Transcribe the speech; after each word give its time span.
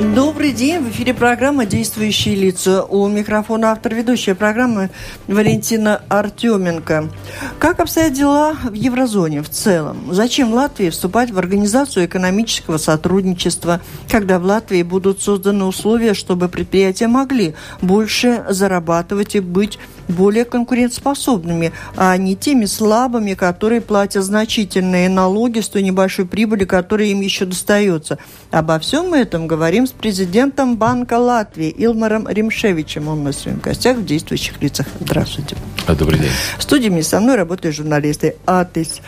Добрый 0.00 0.52
день. 0.52 0.80
В 0.80 0.88
эфире 0.88 1.12
программа 1.12 1.66
«Действующие 1.66 2.34
лица». 2.34 2.82
У 2.82 3.06
микрофона 3.08 3.72
автор 3.72 3.94
ведущая 3.94 4.34
программы 4.34 4.88
Валентина 5.26 6.00
Артеменко. 6.08 7.10
Как 7.58 7.78
обстоят 7.78 8.14
дела 8.14 8.56
в 8.64 8.72
еврозоне 8.72 9.42
в 9.42 9.50
целом? 9.50 10.08
Зачем 10.10 10.54
Латвии 10.54 10.88
вступать 10.88 11.30
в 11.30 11.38
Организацию 11.38 12.06
экономического 12.06 12.78
сотрудничества, 12.78 13.82
когда 14.08 14.38
в 14.38 14.44
Латвии 14.44 14.82
будут 14.82 15.20
созданы 15.20 15.66
условия, 15.66 16.14
чтобы 16.14 16.48
предприятия 16.48 17.06
могли 17.06 17.54
больше 17.82 18.46
зарабатывать 18.48 19.34
и 19.34 19.40
быть 19.40 19.78
более 20.08 20.44
конкурентоспособными, 20.44 21.72
а 21.96 22.16
не 22.16 22.36
теми 22.36 22.64
слабыми, 22.64 23.34
которые 23.34 23.80
платят 23.80 24.24
значительные 24.24 25.08
налоги 25.08 25.60
с 25.60 25.68
той 25.68 25.82
небольшой 25.82 26.26
прибыли, 26.26 26.64
которая 26.64 27.08
им 27.08 27.20
еще 27.20 27.44
достается. 27.44 28.18
Обо 28.50 28.78
всем 28.78 29.14
этом 29.14 29.46
говорим 29.46 29.86
с 29.86 29.92
президентом 29.92 30.76
Банка 30.76 31.18
Латвии 31.18 31.68
Илмаром 31.70 32.28
Римшевичем. 32.28 33.08
Он 33.08 33.24
на 33.24 33.32
своих 33.32 33.60
гостях 33.60 33.98
в 33.98 34.04
действующих 34.04 34.60
лицах. 34.62 34.86
Здравствуйте. 35.00 35.56
Добрый 35.86 36.18
день. 36.18 36.30
В 36.58 36.62
студии 36.62 37.00
со 37.02 37.20
мной 37.20 37.36
работают 37.36 37.76
журналисты 37.76 38.36
Атис 38.46 39.00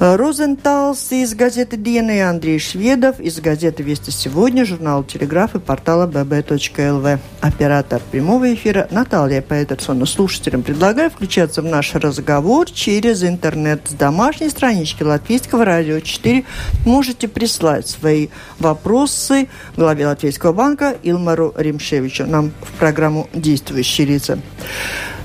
Розенталс 0.00 1.12
из 1.12 1.34
газеты 1.34 1.76
«Диена» 1.76 2.16
и 2.16 2.20
Андрей 2.20 2.58
Шведов 2.58 3.20
из 3.20 3.38
газеты 3.38 3.82
«Вести 3.82 4.10
сегодня», 4.10 4.64
журнала 4.64 5.04
«Телеграф» 5.04 5.54
и 5.54 5.58
портала 5.58 6.06
bb.lv. 6.06 7.18
Оператор 7.42 8.00
прямого 8.10 8.54
эфира 8.54 8.88
Наталья 8.90 9.42
Петерсон. 9.42 10.06
Слушателям 10.06 10.62
предлагаю 10.62 11.10
включаться 11.10 11.60
в 11.60 11.66
наш 11.66 11.94
разговор 11.94 12.70
через 12.70 13.22
интернет 13.22 13.82
с 13.90 13.92
домашней 13.92 14.48
странички 14.48 15.02
Латвийского 15.02 15.66
радио 15.66 16.00
4. 16.00 16.46
Можете 16.86 17.28
прислать 17.28 17.86
свои 17.86 18.28
вопросы 18.58 19.50
главе 19.76 20.06
Латвийского 20.06 20.54
банка 20.54 20.96
Илмару 21.02 21.52
Римшевичу. 21.54 22.24
Нам 22.24 22.52
в 22.62 22.72
программу 22.78 23.28
«Действующие 23.34 24.06
лица». 24.06 24.38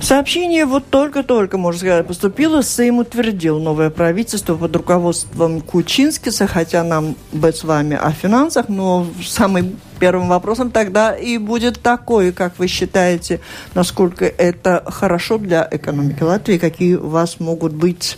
Сообщение 0.02 0.66
вот 0.66 0.90
только-только, 0.90 1.58
можно 1.58 1.80
сказать, 1.80 2.08
поступило. 2.08 2.62
Сейм 2.62 3.00
утвердил 3.00 3.60
новое 3.60 3.90
правительство 3.90 4.56
под 4.56 4.76
руководством 4.76 5.62
Кучинскиса, 5.62 6.48
хотя 6.48 6.84
нам 6.84 7.16
быть 7.32 7.56
с 7.56 7.64
вами 7.64 7.96
о 7.96 8.12
финансах, 8.12 8.70
но 8.70 9.08
самым 9.24 9.78
первым 10.00 10.28
вопросом 10.28 10.72
тогда 10.72 11.16
и 11.16 11.38
будет 11.38 11.82
такой, 11.82 12.32
как 12.32 12.60
вы 12.60 12.68
считаете, 12.68 13.40
насколько 13.74 14.26
это 14.26 14.84
хорошо 14.88 15.38
для 15.38 15.68
экономики 15.72 16.22
Латвии, 16.22 16.58
какие 16.58 16.96
у 16.96 17.08
вас 17.08 17.40
могут 17.40 17.74
быть 17.74 18.18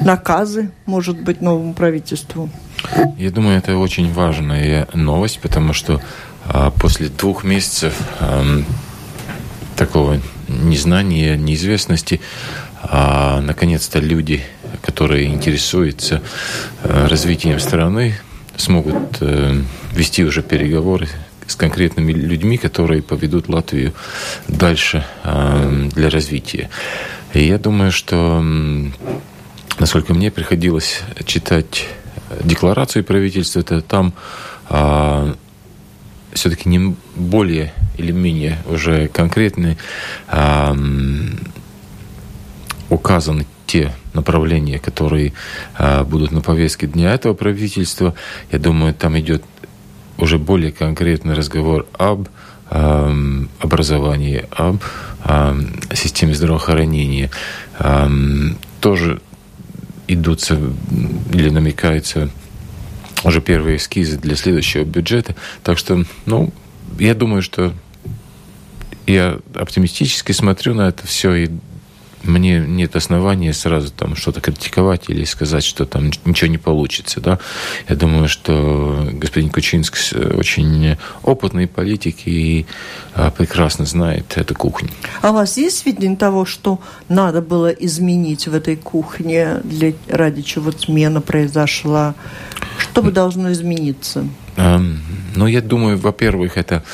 наказы, 0.00 0.70
может 0.86 1.20
быть, 1.22 1.40
новому 1.40 1.74
правительству? 1.74 2.50
Я 3.16 3.30
думаю, 3.30 3.58
это 3.58 3.76
очень 3.76 4.12
важная 4.12 4.88
новость, 4.94 5.40
потому 5.40 5.72
что 5.72 6.00
а, 6.46 6.70
после 6.70 7.08
двух 7.08 7.44
месяцев 7.44 7.94
а, 8.18 8.42
такого 9.76 10.18
незнания, 10.52 11.36
неизвестности, 11.36 12.20
а 12.82 13.40
наконец-то 13.40 13.98
люди, 13.98 14.42
которые 14.82 15.26
интересуются 15.26 16.22
э, 16.82 17.06
развитием 17.06 17.60
страны, 17.60 18.14
смогут 18.56 19.18
э, 19.20 19.62
вести 19.92 20.24
уже 20.24 20.42
переговоры 20.42 21.08
с 21.46 21.56
конкретными 21.56 22.12
людьми, 22.12 22.56
которые 22.58 23.02
поведут 23.02 23.48
Латвию 23.48 23.92
дальше 24.48 25.04
э, 25.24 25.88
для 25.94 26.10
развития. 26.10 26.70
И 27.34 27.44
я 27.44 27.58
думаю, 27.58 27.92
что, 27.92 28.44
насколько 29.78 30.12
мне 30.12 30.30
приходилось 30.30 31.00
читать 31.24 31.86
декларацию 32.44 33.04
правительства, 33.04 33.60
это 33.60 33.80
там 33.80 34.12
а, 34.68 35.34
все-таки 36.32 36.68
не 36.68 36.96
более 37.16 37.72
или 37.98 38.12
менее 38.12 38.58
уже 38.66 39.08
конкретные 39.08 39.76
э, 40.28 40.74
указаны 42.88 43.46
те 43.66 43.92
направления, 44.12 44.78
которые 44.78 45.32
э, 45.78 46.04
будут 46.04 46.32
на 46.32 46.40
повестке 46.40 46.86
дня 46.86 47.14
этого 47.14 47.34
правительства. 47.34 48.14
Я 48.50 48.58
думаю, 48.58 48.94
там 48.94 49.18
идет 49.18 49.42
уже 50.18 50.38
более 50.38 50.72
конкретный 50.72 51.34
разговор 51.34 51.86
об 51.98 52.28
э, 52.70 53.44
образовании, 53.60 54.44
об 54.50 54.82
э, 55.24 55.60
системе 55.94 56.34
здравоохранения. 56.34 57.30
Э, 57.78 58.08
тоже 58.80 59.20
идутся 60.08 60.58
или 61.32 61.48
намекаются 61.48 62.28
уже 63.24 63.40
первые 63.40 63.76
эскизы 63.76 64.18
для 64.18 64.36
следующего 64.36 64.84
бюджета. 64.84 65.34
Так 65.62 65.78
что, 65.78 66.04
ну, 66.26 66.52
я 66.98 67.14
думаю, 67.14 67.42
что 67.42 67.72
я 69.06 69.38
оптимистически 69.54 70.32
смотрю 70.32 70.74
на 70.74 70.88
это 70.88 71.06
все 71.06 71.34
и 71.34 71.50
мне 72.24 72.60
нет 72.60 72.94
основания 72.96 73.52
сразу 73.52 73.90
там 73.90 74.14
что-то 74.16 74.40
критиковать 74.40 75.08
или 75.08 75.24
сказать, 75.24 75.64
что 75.64 75.86
там 75.86 76.10
ничего 76.24 76.50
не 76.50 76.58
получится. 76.58 77.20
Да? 77.20 77.38
Я 77.88 77.96
думаю, 77.96 78.28
что 78.28 79.08
господин 79.12 79.50
Кучинский 79.50 80.34
очень 80.34 80.96
опытный 81.22 81.66
политик 81.66 82.16
и 82.26 82.66
а, 83.14 83.30
прекрасно 83.30 83.86
знает 83.86 84.36
эту 84.36 84.54
кухню. 84.54 84.90
А 85.20 85.30
у 85.30 85.34
вас 85.34 85.56
есть 85.56 85.84
видение 85.84 86.16
того, 86.16 86.44
что 86.44 86.80
надо 87.08 87.42
было 87.42 87.68
изменить 87.68 88.46
в 88.46 88.54
этой 88.54 88.76
кухне, 88.76 89.60
для, 89.64 89.92
ради 90.08 90.42
чего 90.42 90.70
смена 90.72 91.20
произошла? 91.20 92.14
Что 92.92 93.02
бы 93.02 93.10
должно 93.10 93.50
измениться? 93.52 94.28
Ну, 94.56 95.46
я 95.46 95.62
думаю, 95.62 95.96
во-первых, 95.96 96.58
это 96.58 96.84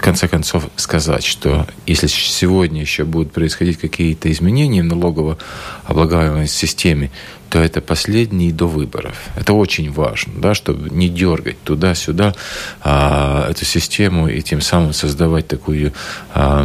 в 0.00 0.02
конце 0.02 0.28
концов 0.28 0.68
сказать, 0.76 1.24
что 1.24 1.66
если 1.86 2.06
сегодня 2.06 2.80
еще 2.80 3.04
будут 3.04 3.32
происходить 3.32 3.78
какие-то 3.78 4.30
изменения 4.30 4.82
в 4.82 4.86
налогово-облагаемой 4.86 6.46
системе, 6.46 7.10
то 7.48 7.58
это 7.58 7.80
последние 7.80 8.52
до 8.52 8.66
выборов. 8.66 9.16
Это 9.36 9.52
очень 9.52 9.90
важно, 9.90 10.34
да, 10.36 10.54
чтобы 10.54 10.88
не 10.90 11.08
дергать 11.08 11.60
туда-сюда 11.62 12.34
а, 12.82 13.50
эту 13.50 13.64
систему 13.64 14.28
и 14.28 14.40
тем 14.40 14.60
самым 14.60 14.92
создавать 14.92 15.48
такую 15.48 15.92
а, 16.32 16.64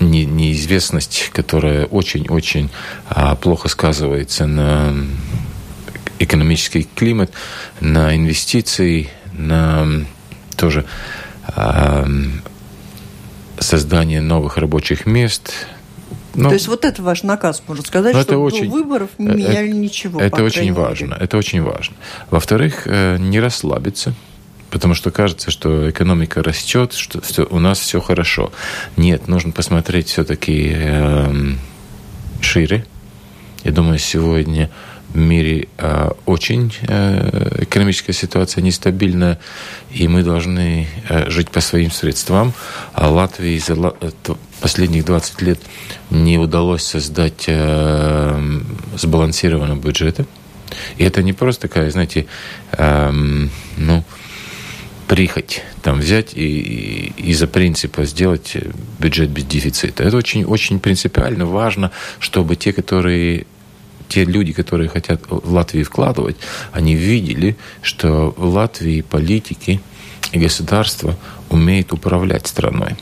не, 0.00 0.24
неизвестность, 0.24 1.30
которая 1.32 1.86
очень-очень 1.86 2.70
а, 3.08 3.34
плохо 3.36 3.68
сказывается 3.68 4.46
на 4.46 4.94
экономический 6.18 6.88
климат, 6.94 7.30
на 7.80 8.14
инвестиции, 8.16 9.08
на 9.32 9.86
тоже 10.56 10.84
создание 13.58 14.20
новых 14.20 14.56
рабочих 14.58 15.06
мест. 15.06 15.52
Ну, 16.34 16.48
То 16.48 16.54
есть 16.54 16.68
вот 16.68 16.84
это 16.84 17.02
ваш 17.02 17.22
наказ, 17.24 17.62
можно 17.66 17.84
сказать, 17.84 18.12
что 18.12 18.20
это 18.20 18.38
очень, 18.38 18.66
до 18.66 18.70
выборов 18.70 19.10
не 19.18 19.26
э, 19.26 19.34
меняли 19.34 19.68
это, 19.70 19.76
ничего. 19.76 20.20
Это 20.20 20.44
очень 20.44 20.72
важно. 20.72 21.14
Мере. 21.14 21.24
Это 21.24 21.36
очень 21.36 21.62
важно. 21.62 21.96
Во-вторых, 22.30 22.82
э, 22.84 23.16
не 23.18 23.40
расслабиться. 23.40 24.14
Потому 24.70 24.94
что 24.94 25.10
кажется, 25.10 25.50
что 25.50 25.88
экономика 25.88 26.42
растет, 26.42 26.92
что 26.92 27.20
все, 27.20 27.46
у 27.48 27.58
нас 27.58 27.78
все 27.78 28.00
хорошо. 28.00 28.52
Нет, 28.96 29.28
нужно 29.28 29.52
посмотреть 29.52 30.08
все-таки 30.08 30.72
э, 30.74 31.54
шире. 32.40 32.84
Я 33.64 33.72
думаю, 33.72 33.98
сегодня 33.98 34.70
в 35.08 35.16
мире 35.16 35.68
э, 35.78 36.10
очень 36.26 36.72
э, 36.82 37.62
экономическая 37.62 38.12
ситуация 38.12 38.62
нестабильная, 38.62 39.38
и 39.90 40.06
мы 40.06 40.22
должны 40.22 40.86
э, 41.08 41.30
жить 41.30 41.50
по 41.50 41.60
своим 41.60 41.90
средствам. 41.90 42.52
А 42.92 43.08
Латвии 43.08 43.58
за 43.58 43.74
э, 44.00 44.10
последних 44.60 45.06
20 45.06 45.42
лет 45.42 45.60
не 46.10 46.36
удалось 46.36 46.82
создать 46.82 47.44
э, 47.46 48.60
сбалансированного 48.96 49.80
бюджета. 49.80 50.26
И 50.98 51.04
это 51.04 51.22
не 51.22 51.32
просто 51.32 51.68
такая, 51.68 51.90
знаете, 51.90 52.26
э, 52.72 53.10
ну, 53.78 54.04
прихоть 55.08 55.62
там 55.82 55.98
взять 56.00 56.34
и, 56.34 57.12
из-за 57.16 57.46
принципа 57.46 58.04
сделать 58.04 58.56
бюджет 58.98 59.30
без 59.30 59.44
дефицита. 59.44 60.04
Это 60.04 60.16
очень, 60.16 60.44
очень 60.44 60.78
принципиально 60.78 61.46
важно, 61.46 61.90
чтобы 62.20 62.54
те, 62.56 62.72
которые 62.72 63.46
те 64.08 64.24
люди, 64.24 64.52
которые 64.52 64.88
хотят 64.88 65.22
в 65.28 65.52
Латвии 65.52 65.82
вкладывать, 65.82 66.36
они 66.72 66.94
видели, 66.94 67.56
что 67.82 68.34
в 68.36 68.44
Латвии 68.44 69.00
политики 69.00 69.80
и 70.32 70.38
государство 70.38 71.16
умеют 71.50 71.92
управлять 71.92 72.46
страной 72.46 72.96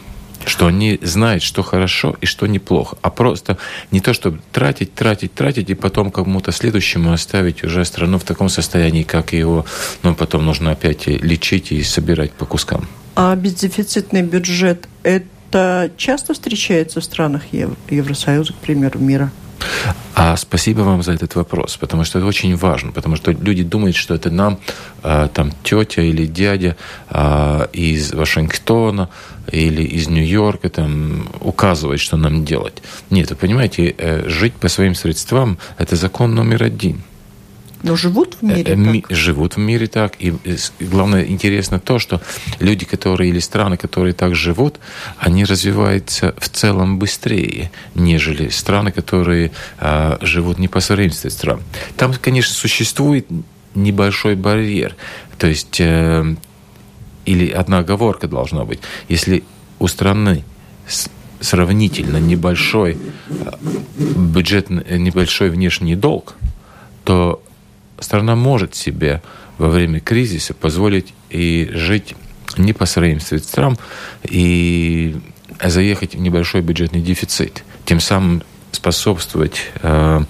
что 0.47 0.67
они 0.67 0.99
знают, 1.03 1.43
что 1.43 1.63
хорошо 1.63 2.17
и 2.21 2.27
что 2.27 2.47
неплохо, 2.47 2.97
а 3.03 3.11
просто 3.11 3.59
не 3.91 4.01
то, 4.01 4.15
чтобы 4.15 4.41
тратить, 4.53 4.95
тратить, 4.95 5.35
тратить, 5.35 5.71
и 5.71 5.75
потом 5.75 6.11
кому-то 6.11 6.53
следующему 6.53 7.13
оставить 7.13 7.65
уже 7.65 7.85
страну 7.85 8.19
в 8.19 8.25
таком 8.25 8.49
состоянии, 8.49 9.03
как 9.03 9.33
его, 9.33 9.67
но 10.03 10.15
потом 10.15 10.47
нужно 10.47 10.71
опять 10.71 11.07
лечить 11.07 11.73
и 11.73 11.83
собирать 11.83 12.33
по 12.33 12.47
кускам. 12.47 12.87
А 13.15 13.35
бездефицитный 13.35 14.23
бюджет– 14.23 14.89
это 15.03 15.91
часто 15.97 16.35
встречается 16.35 17.01
в 17.01 17.05
странах 17.05 17.43
Евросоюза, 17.91 18.53
к 18.53 18.57
примеру, 18.57 18.99
мира? 18.99 19.33
А 20.15 20.37
спасибо 20.37 20.81
вам 20.81 21.03
за 21.03 21.13
этот 21.13 21.35
вопрос, 21.35 21.77
потому 21.77 22.05
что 22.05 22.19
это 22.19 22.27
очень 22.27 22.57
важно, 22.57 22.93
потому 22.93 23.17
что 23.17 23.33
люди 23.33 23.63
думают, 23.63 23.97
что 23.97 24.15
это 24.15 24.31
нам 24.31 24.59
э, 25.03 25.29
там 25.33 25.53
тетя 25.63 26.03
или 26.03 26.27
дядя 26.27 26.77
э, 27.11 27.67
из 27.73 28.13
Вашингтона 28.13 29.09
или 29.53 29.83
из 29.83 30.09
Нью-Йорка 30.09 30.69
там 30.71 31.29
указывает, 31.41 32.01
что 32.01 32.17
нам 32.17 32.45
делать. 32.45 32.83
Нет, 33.11 33.31
вы 33.31 33.37
понимаете, 33.37 33.95
э, 33.97 34.29
жить 34.29 34.55
по 34.55 34.69
своим 34.69 34.95
средствам– 34.95 35.59
это 35.79 35.97
закон 35.97 36.35
номер 36.35 36.63
один– 36.63 37.03
но 37.83 37.97
живут 37.97 38.37
в 38.41 38.43
мире 38.43 38.75
э, 38.75 39.01
так? 39.01 39.17
Живут 39.17 39.57
в 39.57 39.59
мире 39.59 39.87
так. 39.87 40.15
И 40.19 40.35
главное, 40.81 41.25
интересно 41.25 41.79
то, 41.79 41.99
что 41.99 42.21
люди, 42.59 42.85
которые 42.85 43.31
или 43.31 43.39
страны, 43.39 43.77
которые 43.77 44.15
так 44.15 44.35
живут, 44.35 44.81
они 45.19 45.45
развиваются 45.45 46.35
в 46.39 46.49
целом 46.49 46.99
быстрее, 46.99 47.71
нежели 47.95 48.49
страны, 48.49 48.93
которые 48.93 49.53
а, 49.79 50.19
живут 50.23 50.59
не 50.59 50.69
по 50.69 50.81
современности 50.81 51.29
стран. 51.29 51.61
Там, 51.97 52.15
конечно, 52.21 52.55
существует 52.55 53.27
небольшой 53.75 54.37
барьер. 54.37 54.97
То 55.39 55.47
есть, 55.47 55.81
э, 55.81 56.35
или 57.27 57.51
одна 57.51 57.79
оговорка 57.79 58.27
должна 58.27 58.65
быть. 58.65 58.81
Если 59.09 59.45
у 59.79 59.87
страны 59.89 60.45
сравнительно 61.41 62.17
небольшой 62.17 62.97
а, 63.29 63.59
бюджет, 63.99 64.71
небольшой 64.71 65.51
внешний 65.51 65.95
долг, 65.95 66.37
то 67.05 67.43
страна 68.01 68.37
может 68.37 68.75
себе 68.75 69.23
во 69.59 69.69
время 69.69 70.01
кризиса 70.01 70.55
позволить 70.55 71.15
и 71.31 71.71
жить 71.73 72.15
не 72.57 72.73
по 72.73 72.87
своим 72.87 73.21
средствам 73.21 73.79
и 74.23 75.17
заехать 75.63 76.15
в 76.15 76.21
небольшой 76.21 76.61
бюджетный 76.61 77.01
дефицит, 77.01 77.65
тем 77.85 78.01
самым 78.01 78.43
способствовать 78.73 79.63
э, 79.83 80.21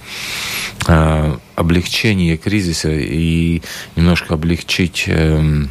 э, 0.86 1.36
облегчению 1.54 2.38
кризиса 2.38 2.90
и 2.90 3.62
немножко 3.96 4.34
облегчить 4.34 5.04
э, 5.06 5.64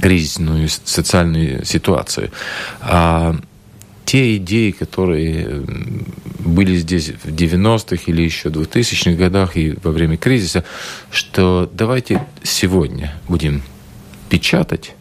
кризисную 0.00 0.68
социальную 0.68 1.64
ситуацию. 1.64 2.30
А 2.80 3.36
те 4.04 4.36
идеи, 4.36 4.70
которые 4.70 5.64
были 6.44 6.76
здесь 6.76 7.08
в 7.08 7.28
90-х 7.28 8.04
или 8.06 8.22
еще 8.22 8.48
2000-х 8.48 9.16
годах 9.16 9.56
и 9.56 9.74
во 9.82 9.90
время 9.90 10.16
кризиса, 10.16 10.64
что 11.10 11.68
давайте 11.72 12.26
сегодня 12.42 13.14
будем 13.28 13.62
печатать 14.28 14.94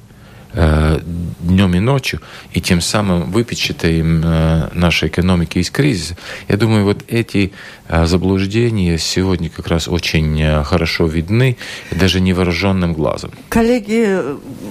днем 0.53 1.75
и 1.75 1.79
ночью, 1.79 2.21
и 2.51 2.61
тем 2.61 2.81
самым 2.81 3.31
выпечатаем 3.31 4.21
э, 4.23 4.69
нашей 4.73 5.07
экономики 5.07 5.57
из 5.57 5.69
кризиса. 5.69 6.15
Я 6.47 6.57
думаю, 6.57 6.83
вот 6.83 7.03
эти 7.07 7.51
э, 7.87 8.05
заблуждения 8.05 8.97
сегодня 8.97 9.49
как 9.49 9.67
раз 9.67 9.87
очень 9.87 10.63
хорошо 10.63 11.05
видны, 11.05 11.57
даже 11.91 12.21
невооруженным 12.21 12.93
глазом. 12.93 13.31
Коллеги, 13.49 14.19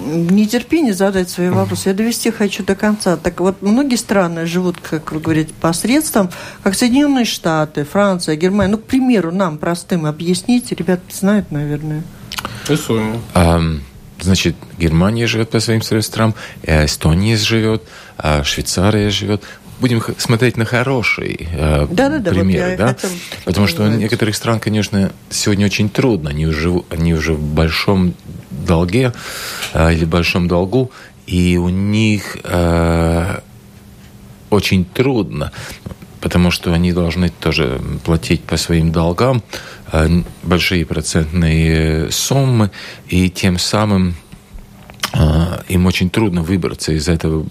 нетерпение 0.06 0.94
задать 0.94 1.30
свои 1.30 1.48
вопросы. 1.48 1.88
Я 1.88 1.94
довести 1.94 2.30
хочу 2.30 2.64
до 2.64 2.74
конца. 2.74 3.16
Так 3.16 3.40
вот, 3.40 3.62
многие 3.62 3.96
страны 3.96 4.46
живут, 4.46 4.76
как 4.80 5.12
вы 5.12 5.20
говорите, 5.20 5.52
посредством, 5.60 6.30
как 6.62 6.74
Соединенные 6.74 7.24
Штаты, 7.24 7.84
Франция, 7.84 8.36
Германия. 8.36 8.72
Ну, 8.72 8.78
к 8.78 8.84
примеру, 8.84 9.32
нам 9.32 9.58
простым 9.58 10.06
объясните. 10.06 10.74
Ребята 10.74 11.02
знают, 11.10 11.50
наверное. 11.50 12.02
Эстония. 12.68 13.20
Значит, 14.22 14.54
Германия 14.78 15.26
живет 15.26 15.50
по 15.50 15.60
своим 15.60 15.82
средствам, 15.82 16.34
Эстония 16.62 17.36
живет, 17.36 17.82
а 18.16 18.44
Швейцария 18.44 19.10
живет. 19.10 19.42
Будем 19.80 20.00
смотреть 20.18 20.56
на 20.56 20.64
хорошие 20.64 21.48
э, 21.52 21.88
да, 21.90 22.18
да, 22.20 22.30
примеры, 22.30 22.76
да? 22.76 22.96
да? 23.02 23.08
Потому 23.44 23.66
что 23.66 23.82
у 23.82 23.88
некоторых 23.88 24.36
стран, 24.36 24.60
конечно, 24.60 25.10
сегодня 25.28 25.66
очень 25.66 25.88
трудно. 25.88 26.30
Они 26.30 26.46
уже, 26.46 26.72
они 26.88 27.14
уже 27.14 27.34
в 27.34 27.42
большом 27.42 28.14
долге 28.50 29.12
э, 29.74 29.92
или 29.92 30.04
большом 30.04 30.46
долгу, 30.46 30.92
и 31.26 31.56
у 31.56 31.68
них 31.68 32.36
э, 32.44 33.40
очень 34.50 34.84
трудно 34.84 35.50
потому 36.22 36.52
что 36.52 36.72
они 36.72 36.92
должны 36.92 37.28
тоже 37.28 37.80
платить 38.04 38.44
по 38.44 38.56
своим 38.56 38.92
долгам 38.92 39.38
э, 39.38 39.71
большие 40.42 40.86
процентные 40.86 42.10
суммы, 42.10 42.70
и 43.08 43.30
тем 43.30 43.58
самым 43.58 44.14
э, 45.12 45.18
им 45.68 45.86
очень 45.86 46.10
трудно 46.10 46.42
выбраться 46.42 46.92
из 46.92 47.08
этого 47.08 47.46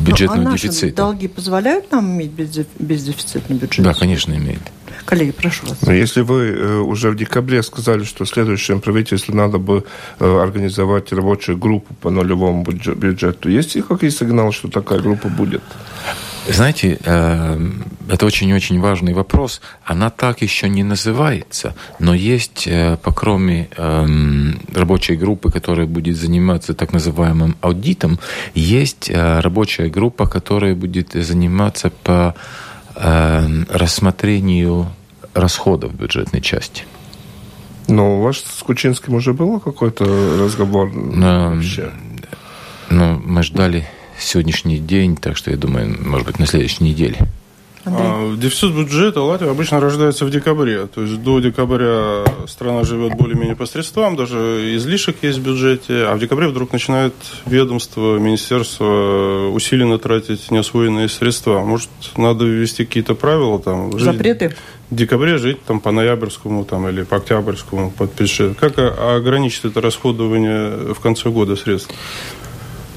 бюджетного 0.00 0.42
ну, 0.42 0.50
а 0.50 0.52
дефицита. 0.52 0.96
долги 0.96 1.28
позволяют 1.28 1.90
нам 1.90 2.12
иметь 2.12 2.30
бездефицитный 2.30 3.56
бюджет? 3.56 3.84
Да, 3.84 3.94
конечно, 3.94 4.34
имеют. 4.34 4.62
Коллеги, 5.04 5.32
прошу 5.32 5.66
вас. 5.66 5.82
Но 5.82 5.92
если 5.92 6.22
вы 6.22 6.46
э, 6.46 6.76
уже 6.78 7.10
в 7.10 7.16
декабре 7.16 7.62
сказали, 7.62 8.04
что 8.04 8.24
следующем 8.24 8.80
правительству 8.80 9.34
надо 9.34 9.58
бы 9.58 9.84
э, 10.18 10.42
организовать 10.42 11.12
рабочую 11.12 11.58
группу 11.58 11.94
по 11.94 12.10
нулевому 12.10 12.64
бюджету, 12.64 13.50
есть 13.50 13.74
ли 13.74 13.82
какие 13.82 14.10
сигналы, 14.10 14.52
что 14.52 14.68
такая 14.68 15.00
группа 15.00 15.28
будет? 15.28 15.62
Знаете, 16.48 16.98
э, 17.02 17.58
это 18.08 18.26
очень-очень 18.26 18.78
важный 18.78 19.14
вопрос. 19.14 19.62
Она 19.82 20.10
так 20.10 20.42
еще 20.42 20.68
не 20.68 20.82
называется, 20.82 21.74
но 21.98 22.14
есть, 22.14 22.66
э, 22.66 22.98
по 23.02 23.12
кроме 23.12 23.68
эм, 23.76 24.60
рабочей 24.74 25.16
группы, 25.16 25.50
которая 25.50 25.86
будет 25.86 26.16
заниматься 26.16 26.74
так 26.74 26.92
называемым 26.92 27.56
аудитом, 27.62 28.18
есть 28.54 29.08
э, 29.08 29.40
рабочая 29.40 29.88
группа, 29.88 30.26
которая 30.26 30.74
будет 30.74 31.12
заниматься 31.12 31.90
по 31.90 32.34
рассмотрению 32.96 34.86
расходов 35.34 35.92
бюджетной 35.94 36.40
части. 36.40 36.84
Но 37.88 38.18
у 38.18 38.22
вас 38.22 38.36
с 38.36 38.62
Кучинским 38.62 39.14
уже 39.14 39.32
было 39.32 39.58
какой-то 39.58 40.04
разговор? 40.38 40.92
Но, 40.92 41.58
ну, 42.88 43.20
мы 43.24 43.42
ждали 43.42 43.88
сегодняшний 44.18 44.78
день, 44.78 45.16
так 45.16 45.36
что 45.36 45.50
я 45.50 45.56
думаю, 45.56 45.96
может 46.00 46.26
быть, 46.26 46.38
на 46.38 46.46
следующей 46.46 46.84
неделе. 46.84 47.28
А, 47.86 48.34
дефицит 48.36 48.74
бюджета 48.74 49.20
Латвии 49.20 49.48
обычно 49.48 49.78
рождается 49.78 50.24
в 50.24 50.30
декабре. 50.30 50.86
То 50.86 51.02
есть 51.02 51.22
до 51.22 51.40
декабря 51.40 52.24
страна 52.46 52.84
живет 52.84 53.14
более-менее 53.16 53.56
по 53.56 53.66
средствам, 53.66 54.16
даже 54.16 54.74
излишек 54.76 55.16
есть 55.22 55.38
в 55.38 55.42
бюджете, 55.42 56.04
а 56.06 56.14
в 56.14 56.18
декабре 56.18 56.48
вдруг 56.48 56.72
начинает 56.72 57.14
ведомство, 57.44 58.18
министерство 58.18 59.50
усиленно 59.52 59.98
тратить 59.98 60.50
неосвоенные 60.50 61.08
средства. 61.08 61.60
Может, 61.60 61.90
надо 62.16 62.44
ввести 62.44 62.84
какие-то 62.86 63.14
правила 63.14 63.58
там? 63.58 63.92
Жить 63.92 64.02
Запреты? 64.02 64.56
В 64.90 64.94
декабре 64.94 65.38
жить 65.38 65.62
там 65.64 65.80
по 65.80 65.90
ноябрьскому 65.90 66.64
там, 66.64 66.88
или 66.88 67.02
по 67.02 67.16
октябрьскому 67.16 67.90
подпиши. 67.90 68.54
Как 68.58 68.78
ограничить 68.78 69.64
это 69.64 69.80
расходование 69.80 70.94
в 70.94 71.00
конце 71.00 71.30
года 71.30 71.56
средств? 71.56 71.94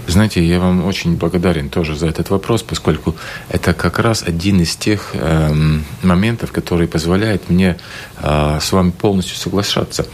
Знаете, 0.07 0.41
я 0.41 0.59
вам 0.61 0.85
очень 0.85 1.17
благодарен 1.17 1.69
тоже 1.69 1.93
за 1.93 2.07
этот 2.07 2.29
вопрос, 2.29 2.63
поскольку 2.63 3.15
это 3.49 3.73
как 3.73 3.99
раз 3.99 4.23
один 4.23 4.61
из 4.61 4.77
тех 4.77 5.09
э, 5.13 5.53
моментов, 6.01 6.53
который 6.53 6.87
позволяет 6.87 7.49
мне 7.49 7.77
э, 8.17 8.59
с 8.61 8.71
вами 8.71 8.91
полностью 8.91 9.35
соглашаться. 9.35 10.07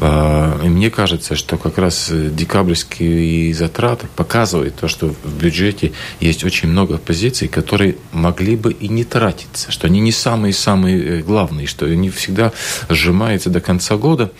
Э, 0.00 0.60
и 0.64 0.68
мне 0.68 0.90
кажется, 0.90 1.36
что 1.36 1.58
как 1.58 1.78
раз 1.78 2.10
декабрьские 2.10 3.54
затраты 3.54 4.08
показывают 4.16 4.74
то, 4.74 4.88
что 4.88 5.14
в 5.22 5.40
бюджете 5.40 5.92
есть 6.18 6.42
очень 6.42 6.68
много 6.68 6.98
позиций, 6.98 7.46
которые 7.46 7.96
могли 8.10 8.56
бы 8.56 8.72
и 8.72 8.88
не 8.88 9.04
тратиться, 9.04 9.70
что 9.70 9.86
они 9.86 10.00
не 10.00 10.10
самые-самые 10.10 11.20
э, 11.20 11.22
главные, 11.22 11.68
что 11.68 11.86
они 11.86 12.10
всегда 12.10 12.50
сжимаются 12.88 13.48
до 13.48 13.60
конца 13.60 13.96
года. 13.96 14.32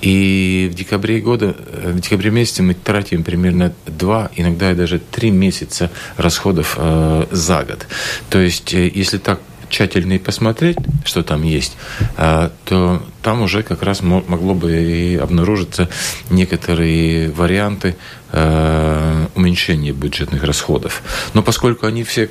И 0.00 0.68
в 0.72 0.74
декабре 0.74 1.20
года, 1.20 1.56
э, 1.58 1.92
в 1.92 2.00
декабре 2.00 2.30
месяце 2.30 2.62
мы 2.62 2.74
тратим 2.74 3.24
примерно 3.24 3.72
два, 3.86 4.30
иногда 4.36 4.74
даже 4.74 4.98
три 4.98 5.30
месяца 5.30 5.90
расходов 6.16 6.76
э, 6.78 7.26
за 7.30 7.64
год. 7.64 7.86
То 8.30 8.38
есть, 8.38 8.74
э, 8.74 8.90
если 8.94 9.18
так 9.18 9.40
тщательно 9.68 10.14
и 10.14 10.18
посмотреть, 10.18 10.78
что 11.04 11.22
там 11.22 11.42
есть, 11.42 11.76
э, 12.16 12.50
то 12.64 13.02
там 13.22 13.42
уже 13.42 13.62
как 13.62 13.82
раз 13.82 14.02
могло 14.02 14.54
бы 14.54 14.72
и 14.72 15.16
обнаружиться 15.16 15.88
некоторые 16.30 17.30
варианты 17.30 17.96
э, 18.32 19.26
уменьшения 19.34 19.92
бюджетных 19.92 20.44
расходов. 20.44 21.02
Но 21.34 21.42
поскольку 21.42 21.86
они 21.86 22.04
все 22.04 22.30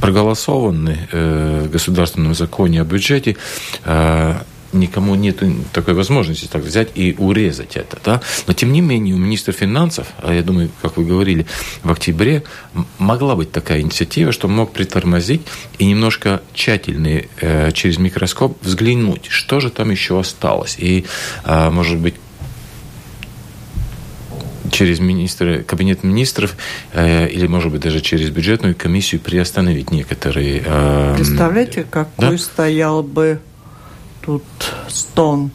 проголосованы 0.00 1.08
э, 1.12 1.64
в 1.66 1.70
государственном 1.70 2.34
законе 2.34 2.82
о 2.82 2.84
бюджете, 2.84 3.36
никому 4.72 5.14
нет 5.14 5.42
такой 5.72 5.94
возможности 5.94 6.46
так 6.46 6.62
взять 6.62 6.90
и 6.94 7.14
урезать 7.18 7.76
это. 7.76 7.98
Да? 8.04 8.20
Но 8.46 8.52
тем 8.52 8.72
не 8.72 8.80
менее 8.80 9.14
у 9.14 9.18
министра 9.18 9.52
финансов, 9.52 10.08
а 10.18 10.32
я 10.32 10.42
думаю, 10.42 10.70
как 10.82 10.96
вы 10.96 11.04
говорили, 11.04 11.46
в 11.82 11.90
октябре 11.90 12.42
могла 12.98 13.36
быть 13.36 13.52
такая 13.52 13.80
инициатива, 13.80 14.32
что 14.32 14.48
мог 14.48 14.72
притормозить 14.72 15.42
и 15.78 15.86
немножко 15.86 16.42
тщательно 16.52 17.22
э, 17.40 17.72
через 17.72 17.98
микроскоп 17.98 18.58
взглянуть, 18.62 19.26
что 19.28 19.60
же 19.60 19.70
там 19.70 19.90
еще 19.90 20.18
осталось. 20.18 20.76
И, 20.78 21.04
э, 21.44 21.70
может 21.70 21.98
быть, 21.98 22.14
через 24.70 25.00
министра, 25.00 25.62
кабинет 25.62 26.04
министров 26.04 26.56
э, 26.92 27.28
или, 27.28 27.46
может 27.46 27.72
быть, 27.72 27.80
даже 27.80 28.00
через 28.00 28.30
бюджетную 28.30 28.74
комиссию 28.74 29.20
приостановить 29.20 29.90
некоторые... 29.90 30.62
Э, 30.64 31.14
Представляете, 31.16 31.84
какой 31.88 32.32
да? 32.32 32.38
стоял 32.38 33.02
бы 33.02 33.40
тут 34.28 34.44
стон? 34.88 35.50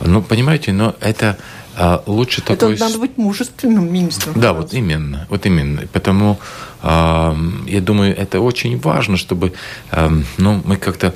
Ну, 0.00 0.22
понимаете, 0.22 0.72
но 0.72 0.94
это 1.00 1.36
а, 1.76 2.00
лучше 2.06 2.40
это 2.42 2.54
такой... 2.54 2.74
Это 2.74 2.84
надо 2.84 2.98
быть 2.98 3.18
мужественным 3.18 3.92
министром. 3.92 4.40
Да, 4.40 4.52
вот 4.52 4.72
именно, 4.72 5.26
вот 5.28 5.46
именно. 5.46 5.82
Потому 5.92 6.38
а, 6.80 7.36
я 7.66 7.80
думаю, 7.80 8.16
это 8.16 8.38
очень 8.38 8.78
важно, 8.78 9.16
чтобы 9.16 9.52
а, 9.90 10.12
ну, 10.36 10.62
мы 10.64 10.76
как-то 10.76 11.12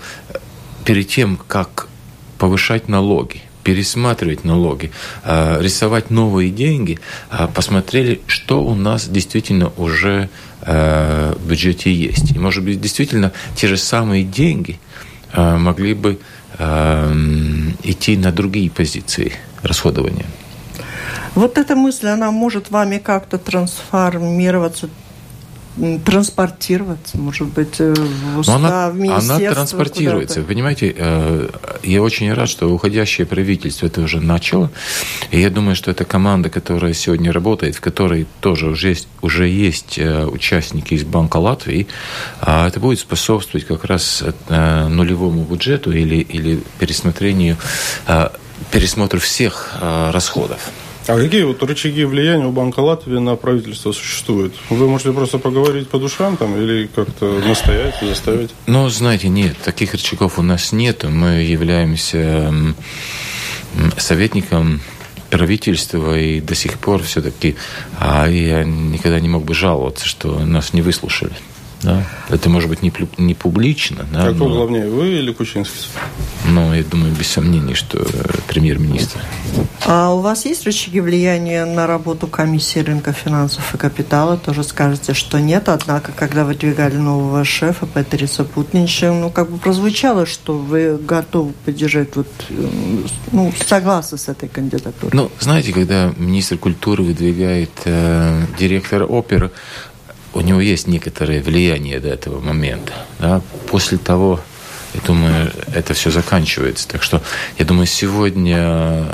перед 0.85 1.07
тем, 1.07 1.39
как 1.47 1.87
повышать 2.39 2.89
налоги, 2.89 3.43
пересматривать 3.63 4.43
налоги, 4.43 4.91
а, 5.23 5.61
рисовать 5.61 6.11
новые 6.11 6.51
деньги, 6.51 6.99
а, 7.31 7.47
посмотрели, 7.47 8.21
что 8.27 8.65
у 8.65 8.75
нас 8.75 9.07
действительно 9.07 9.73
уже 9.77 10.29
а, 10.63 11.37
в 11.37 11.49
бюджете 11.49 11.95
есть. 11.95 12.33
И, 12.33 12.41
может 12.41 12.65
быть, 12.65 12.81
действительно 12.81 13.31
те 13.55 13.69
же 13.69 13.77
самые 13.77 14.25
деньги 14.25 14.81
могли 15.35 15.95
бы 15.95 16.19
идти 16.59 18.17
на 18.17 18.33
другие 18.33 18.71
позиции 18.71 19.33
расходования. 19.63 20.27
Вот 21.35 21.57
эта 21.59 21.75
мысль, 21.77 22.09
она 22.09 22.31
может 22.31 22.71
вами 22.71 22.99
как-то 22.99 23.39
трансформироваться 23.39 24.89
транспортироваться, 26.05 27.17
может 27.19 27.49
быть, 27.49 27.81
э, 27.81 27.95
в 27.95 28.41
устав, 28.41 28.57
она, 28.57 28.91
в 28.91 29.01
Она 29.01 29.39
транспортируется. 29.39 30.41
Вы 30.41 30.47
понимаете, 30.47 30.95
э, 30.97 31.49
я 31.83 32.03
очень 32.03 32.33
рад, 32.33 32.49
что 32.49 32.69
уходящее 32.69 33.27
правительство 33.27 33.87
это 33.87 34.03
уже 34.03 34.21
начало. 34.21 34.71
И 35.31 35.41
я 35.41 35.51
думаю, 35.51 35.75
что 35.75 35.91
эта 35.91 36.05
команда, 36.05 36.51
которая 36.51 36.93
сегодня 36.93 37.33
работает, 37.33 37.77
в 37.77 37.81
которой 37.81 38.27
тоже 38.41 38.69
уже 38.69 38.89
есть, 38.89 39.09
уже 39.23 39.49
есть 39.49 39.99
э, 39.99 40.27
участники 40.27 40.95
из 40.95 41.05
Банка 41.05 41.39
Латвии, 41.39 41.87
а 42.41 42.69
это 42.69 42.79
будет 42.79 43.01
способствовать 43.01 43.67
как 43.67 43.85
раз 43.85 44.23
нулевому 44.49 45.45
бюджету 45.45 45.93
или, 45.93 46.17
или 46.17 46.63
пересмотрению, 46.79 47.57
пересмотру 48.71 49.21
всех 49.21 49.75
расходов. 49.81 50.61
А 51.09 51.17
какие 51.19 51.43
вот 51.43 51.63
рычаги 51.63 52.05
влияния 52.05 52.47
у 52.47 52.53
Банка 52.53 52.81
Латвии 52.81 53.19
на 53.19 53.35
правительство 53.37 53.93
существуют? 53.93 54.55
Вы 54.71 54.89
можете 54.89 55.13
просто 55.13 55.39
поговорить 55.39 55.89
по 55.89 55.99
душам 55.99 56.37
там 56.37 56.57
или 56.57 56.89
как-то 56.95 57.41
настоять, 57.47 57.95
заставить? 58.01 58.51
Ну, 58.67 58.89
знаете, 58.89 59.29
нет, 59.29 59.57
таких 59.65 59.93
рычагов 59.93 60.39
у 60.39 60.43
нас 60.43 60.73
нет. 60.73 61.05
Мы 61.05 61.43
являемся 61.43 62.55
советником 63.97 64.81
правительства 65.31 66.19
и 66.19 66.41
до 66.41 66.55
сих 66.55 66.79
пор 66.79 67.03
все-таки 67.03 67.57
а 67.99 68.29
я 68.29 68.65
никогда 68.65 69.19
не 69.19 69.31
мог 69.31 69.45
бы 69.45 69.55
жаловаться, 69.55 70.07
что 70.07 70.39
нас 70.41 70.75
не 70.75 70.83
выслушали. 70.83 71.33
Да? 71.83 72.05
Это 72.29 72.49
может 72.49 72.69
быть 72.69 72.83
не, 72.83 72.93
не 73.19 73.35
публично. 73.35 74.07
Да, 74.13 74.33
Кто 74.33 74.49
но... 74.49 74.55
главнее, 74.55 74.89
вы 74.89 75.19
или 75.19 75.33
Кучинский? 75.33 75.89
Ну, 76.49 76.73
я 76.75 76.83
думаю, 76.83 77.13
без 77.13 77.29
сомнений, 77.29 77.75
что 77.75 77.99
э, 77.99 78.05
премьер-министр. 78.49 79.21
А 79.87 80.15
у 80.15 80.21
вас 80.21 80.45
есть 80.45 80.65
рычаги 80.65 81.01
влияния 81.01 81.65
на 81.65 81.87
работу 81.87 82.27
комиссии 82.27 82.81
рынка 82.81 83.13
финансов 83.13 83.75
и 83.75 83.79
капитала? 83.79 84.37
Тоже 84.37 84.63
скажете, 84.63 85.15
что 85.15 85.41
нет. 85.41 85.69
Однако, 85.69 86.13
когда 86.13 86.45
выдвигали 86.45 86.97
нового 86.97 87.45
шефа 87.45 87.87
Петриса 87.87 88.45
Путнича, 88.45 89.13
ну, 89.13 89.31
как 89.31 89.51
бы 89.51 89.59
прозвучало, 89.59 90.27
что 90.27 90.57
вы 90.57 90.99
готовы 90.99 91.53
поддержать, 91.65 92.15
вот, 92.15 92.29
э, 92.51 92.69
ну, 93.33 93.53
согласны 93.67 94.19
с 94.19 94.29
этой 94.29 94.49
кандидатурой. 94.49 95.11
Ну, 95.13 95.31
знаете, 95.41 95.73
когда 95.73 96.13
министр 96.17 96.59
культуры 96.59 97.03
выдвигает 97.03 97.71
э, 97.85 98.43
директора 98.59 99.05
оперы, 99.05 99.51
у 100.35 100.41
него 100.41 100.61
есть 100.61 100.87
некоторое 100.87 101.43
влияние 101.43 102.01
до 102.01 102.09
этого 102.09 102.41
момента. 102.41 102.93
Да? 103.19 103.43
После 103.71 103.99
того, 103.99 104.41
я 104.95 105.01
думаю, 105.07 105.53
это 105.75 105.95
все 105.95 106.11
заканчивается. 106.11 106.89
Так 106.89 107.03
что, 107.03 107.23
я 107.59 107.65
думаю, 107.65 107.87
сегодня 107.87 109.07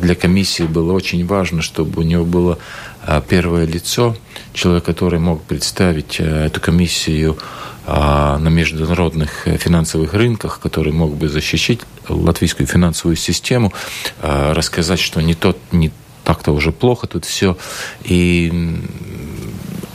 для 0.00 0.14
комиссии 0.14 0.64
было 0.64 0.92
очень 0.92 1.26
важно, 1.26 1.62
чтобы 1.62 2.00
у 2.00 2.04
него 2.04 2.24
было 2.24 2.58
а, 3.04 3.20
первое 3.20 3.66
лицо, 3.66 4.16
человек, 4.52 4.84
который 4.84 5.18
мог 5.18 5.42
представить 5.42 6.16
а, 6.20 6.46
эту 6.46 6.60
комиссию 6.60 7.38
на 7.88 8.48
международных 8.48 9.46
финансовых 9.60 10.12
рынках, 10.12 10.58
который 10.58 10.92
мог 10.92 11.14
бы 11.14 11.28
защищать 11.28 11.78
латвийскую 12.08 12.66
финансовую 12.66 13.14
систему, 13.14 13.72
рассказать, 14.20 14.98
что 14.98 15.20
не 15.20 15.34
тот, 15.34 15.56
не 15.70 15.92
так-то 16.24 16.50
уже 16.50 16.72
плохо 16.72 17.06
тут 17.06 17.24
все, 17.24 17.56
и 18.02 18.50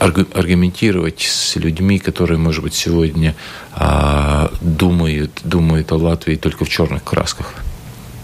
аргументировать 0.02 1.22
с 1.22 1.56
людьми, 1.56 2.00
которые, 2.00 2.38
может 2.38 2.64
быть, 2.64 2.74
сегодня 2.74 3.36
а, 3.74 4.52
думают, 4.62 5.42
думают 5.44 5.92
о 5.92 5.98
Латвии 5.98 6.36
только 6.36 6.66
в 6.66 6.70
черных 6.70 7.04
красках. 7.04 7.54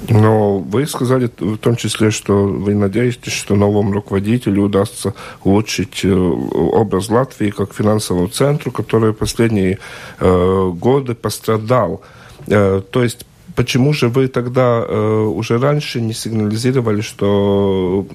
Но 0.10 0.60
вы 0.60 0.86
сказали 0.88 1.30
в 1.40 1.58
том 1.58 1.76
числе, 1.76 2.12
что 2.12 2.48
вы 2.48 2.76
надеетесь, 2.76 3.34
что 3.34 3.56
новому 3.56 3.92
руководителю 3.92 4.64
удастся 4.64 5.14
улучшить 5.44 6.02
э, 6.04 6.14
образ 6.14 7.10
Латвии 7.10 7.50
как 7.50 7.74
финансового 7.74 8.30
центра, 8.30 8.72
который 8.72 9.14
последние 9.14 9.80
э, 10.20 10.72
годы 10.74 11.14
пострадал. 11.14 12.02
Э, 12.48 12.82
то 12.90 13.04
есть 13.04 13.26
почему 13.58 13.92
же 13.92 14.08
вы 14.08 14.28
тогда 14.28 14.86
э, 14.88 15.32
уже 15.36 15.58
раньше 15.58 16.00
не 16.00 16.14
сигнализировали, 16.14 17.02
что 17.02 18.08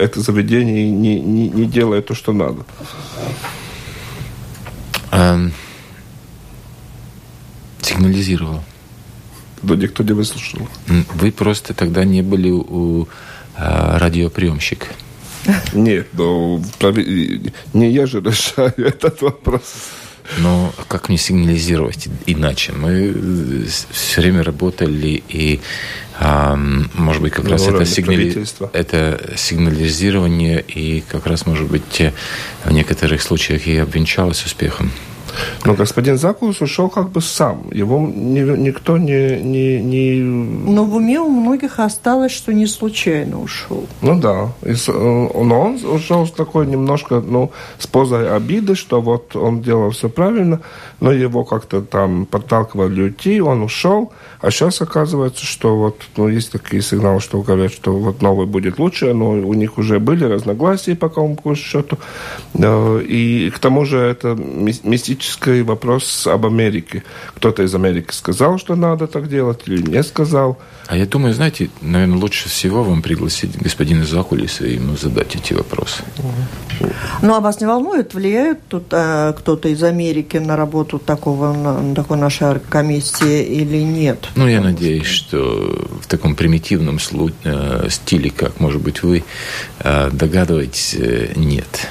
это 0.00 0.20
заведение 0.20 0.90
не, 0.90 1.20
не, 1.20 1.48
не 1.48 1.66
делает 1.66 2.06
то, 2.06 2.14
что 2.14 2.32
надо? 2.32 2.64
Эм, 5.12 5.52
сигнализировал. 7.80 8.64
Да 9.62 9.76
никто 9.76 10.02
не 10.02 10.12
выслушал. 10.12 10.68
Вы 11.14 11.30
просто 11.30 11.74
тогда 11.74 12.04
не 12.04 12.22
были 12.22 12.50
у 12.50 13.06
э, 13.56 13.98
радиоприемщика. 13.98 14.88
Нет, 15.72 16.08
но 16.12 16.60
не 17.72 17.90
я 17.90 18.06
же 18.06 18.20
решаю 18.20 18.74
этот 18.76 19.22
вопрос. 19.22 19.62
Но 20.38 20.72
как 20.88 21.08
мне 21.08 21.18
сигнализировать 21.18 22.08
иначе? 22.26 22.72
Мы 22.72 23.12
э, 23.14 23.66
все 23.90 24.20
время 24.20 24.42
работали 24.42 25.22
и, 25.28 25.60
а, 26.18 26.56
может 26.56 27.22
быть, 27.22 27.32
как 27.32 27.48
раз 27.48 27.66
это, 27.66 27.84
сигнали... 27.84 28.44
это 28.72 29.32
сигнализирование 29.36 30.62
и 30.62 31.02
как 31.02 31.26
раз, 31.26 31.46
может 31.46 31.68
быть, 31.68 32.02
в 32.64 32.72
некоторых 32.72 33.22
случаях 33.22 33.66
и 33.66 33.76
обвенчалось 33.76 34.44
успехом. 34.44 34.90
Но 35.64 35.74
господин 35.74 36.18
Закулус 36.18 36.60
ушел 36.60 36.88
как 36.88 37.10
бы 37.10 37.20
сам. 37.20 37.64
Его 37.72 37.98
ни, 38.00 38.40
никто 38.40 38.98
не, 38.98 39.40
не, 39.40 39.80
не... 39.80 40.20
Но 40.20 40.84
в 40.84 40.96
уме 40.96 41.20
у 41.20 41.28
многих 41.28 41.78
осталось, 41.78 42.32
что 42.32 42.52
не 42.52 42.66
случайно 42.66 43.40
ушел. 43.40 43.86
Ну 44.00 44.18
да. 44.18 44.52
И, 44.62 44.72
э, 44.72 44.92
но 44.92 45.60
он 45.60 45.74
ушел 45.84 46.26
с 46.26 46.30
такой 46.32 46.66
немножко, 46.66 47.20
ну, 47.20 47.52
с 47.78 47.86
позой 47.86 48.34
обиды, 48.34 48.74
что 48.74 49.00
вот 49.00 49.36
он 49.36 49.62
делал 49.62 49.90
все 49.90 50.08
правильно, 50.08 50.60
но 51.00 51.12
его 51.12 51.44
как-то 51.44 51.82
там 51.82 52.26
подталкивали 52.26 53.02
уйти, 53.02 53.40
он 53.40 53.62
ушел. 53.62 54.12
А 54.40 54.50
сейчас 54.50 54.80
оказывается, 54.80 55.46
что 55.46 55.76
вот, 55.76 56.02
ну, 56.16 56.28
есть 56.28 56.52
такие 56.52 56.82
сигналы, 56.82 57.20
что 57.20 57.40
говорят, 57.42 57.72
что 57.72 57.92
вот 57.92 58.22
новый 58.22 58.46
будет 58.46 58.78
лучше, 58.78 59.14
но 59.14 59.30
у 59.30 59.54
них 59.54 59.78
уже 59.78 60.00
были 60.00 60.24
разногласия 60.24 60.96
по 60.96 61.08
какому 61.08 61.54
счету. 61.54 61.98
И 62.54 63.52
к 63.54 63.58
тому 63.58 63.84
же 63.84 63.98
это 63.98 64.36
мистический 65.22 65.62
вопрос 65.62 66.26
об 66.26 66.46
Америке. 66.46 67.04
Кто-то 67.36 67.62
из 67.62 67.74
Америки 67.74 68.12
сказал, 68.12 68.58
что 68.58 68.74
надо 68.74 69.06
так 69.06 69.28
делать, 69.28 69.60
или 69.66 69.82
не 69.82 70.02
сказал. 70.02 70.58
А 70.88 70.96
я 70.96 71.06
думаю, 71.06 71.32
знаете, 71.32 71.70
наверное, 71.80 72.18
лучше 72.18 72.48
всего 72.48 72.82
вам 72.82 73.02
пригласить 73.02 73.56
господина 73.56 74.04
Захулиса 74.04 74.66
и 74.66 74.74
ему 74.74 74.96
задать 74.96 75.36
эти 75.36 75.54
вопросы. 75.54 76.02
Ну, 77.22 77.34
а 77.34 77.40
вас 77.40 77.60
не 77.60 77.66
волнует, 77.66 78.14
влияет 78.14 78.66
тут 78.68 78.86
а, 78.90 79.32
кто-то 79.32 79.68
из 79.68 79.82
Америки 79.84 80.38
на 80.38 80.56
работу 80.56 80.98
такого, 80.98 81.52
на, 81.52 81.94
такой 81.94 82.18
нашей 82.18 82.58
комиссии 82.58 83.44
или 83.44 83.78
нет? 83.78 84.28
Ну, 84.34 84.48
я 84.48 84.60
надеюсь, 84.60 85.06
что 85.06 85.38
в 86.00 86.06
таком 86.08 86.34
примитивном 86.34 86.98
э, 87.44 87.86
стиле, 87.90 88.30
как, 88.30 88.58
может 88.58 88.82
быть, 88.82 89.04
вы 89.04 89.22
э, 89.78 90.10
догадываетесь, 90.10 90.96
нет. 91.36 91.88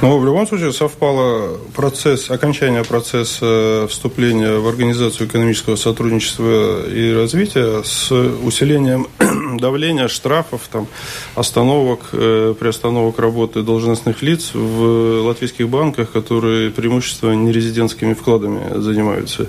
Ну, 0.00 0.16
в 0.18 0.24
любом 0.24 0.46
случае 0.46 0.72
совпало 0.72 1.58
процесс, 1.74 2.30
окончание 2.30 2.84
процесса 2.84 3.86
вступления 3.90 4.58
в 4.58 4.68
Организацию 4.68 5.26
экономического 5.26 5.74
сотрудничества 5.74 6.88
и 6.88 7.12
развития 7.12 7.82
с 7.82 8.12
усилением 8.12 9.08
давления, 9.58 10.06
штрафов, 10.06 10.68
там, 10.70 10.86
остановок, 11.34 12.10
э, 12.12 12.54
приостановок 12.58 13.18
работы 13.18 13.62
должностных 13.62 14.22
лиц 14.22 14.50
в 14.54 15.22
латвийских 15.26 15.68
банках, 15.68 16.12
которые 16.12 16.70
преимущественно 16.70 17.32
нерезидентскими 17.32 18.14
вкладами 18.14 18.78
занимаются. 18.80 19.46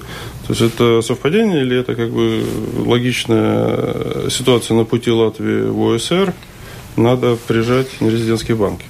То 0.47 0.53
есть 0.53 0.61
это 0.61 1.01
совпадение 1.03 1.61
или 1.61 1.79
это 1.79 1.93
как 1.93 2.09
бы 2.09 2.43
логичная 2.87 4.29
ситуация 4.31 4.75
на 4.75 4.83
пути 4.83 5.11
Латвии 5.11 5.69
в 5.69 5.95
ОСР– 5.95 6.33
надо 6.99 7.37
прижать 7.47 8.01
нерезидентские 8.01 8.57
банки? 8.57 8.88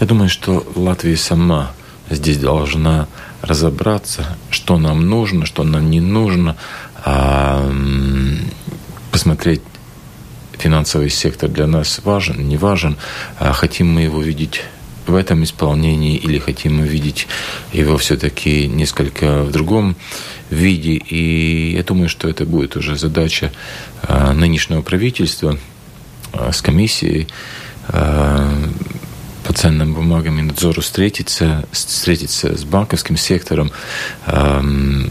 Я 0.00 0.06
думаю, 0.06 0.28
что 0.28 0.66
Латвия 0.74 1.16
сама 1.16 1.72
здесь 2.10 2.38
должна 2.38 3.06
разобраться, 3.42 4.36
что 4.50 4.78
нам 4.78 5.08
нужно, 5.08 5.46
что 5.46 5.62
нам 5.62 5.90
не 5.90 6.00
нужно, 6.00 6.56
посмотреть 9.10 9.62
финансовый 10.52 11.10
сектор 11.10 11.48
для 11.48 11.66
нас 11.66 12.00
важен, 12.04 12.48
не 12.48 12.56
важен, 12.56 12.96
а 13.38 13.52
хотим 13.52 13.92
мы 13.92 14.02
его 14.02 14.20
видеть 14.20 14.62
в 15.06 15.14
этом 15.14 15.44
исполнении 15.44 16.16
или 16.16 16.38
хотим 16.38 16.78
мы 16.78 16.86
видеть 16.86 17.28
его 17.72 17.98
все-таки 17.98 18.66
несколько 18.66 19.42
в 19.42 19.52
другом 19.52 19.96
виде. 20.50 20.94
И 20.94 21.74
я 21.76 21.82
думаю, 21.82 22.08
что 22.08 22.28
это 22.28 22.46
будет 22.46 22.76
уже 22.76 22.96
задача 22.96 23.52
а, 24.02 24.32
нынешнего 24.32 24.80
правительства 24.80 25.58
а, 26.32 26.52
с 26.52 26.62
комиссией 26.62 27.28
по 29.44 29.52
ценным 29.52 29.94
бумагам 29.94 30.38
и 30.38 30.42
надзору 30.42 30.80
встретиться, 30.80 31.66
встретиться 31.70 32.56
с 32.56 32.64
банковским 32.64 33.16
сектором 33.16 33.70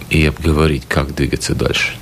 и 0.09 0.25
обговорить, 0.25 0.83
как 0.87 1.15
двигаться 1.15 1.55
дальше. 1.55 1.93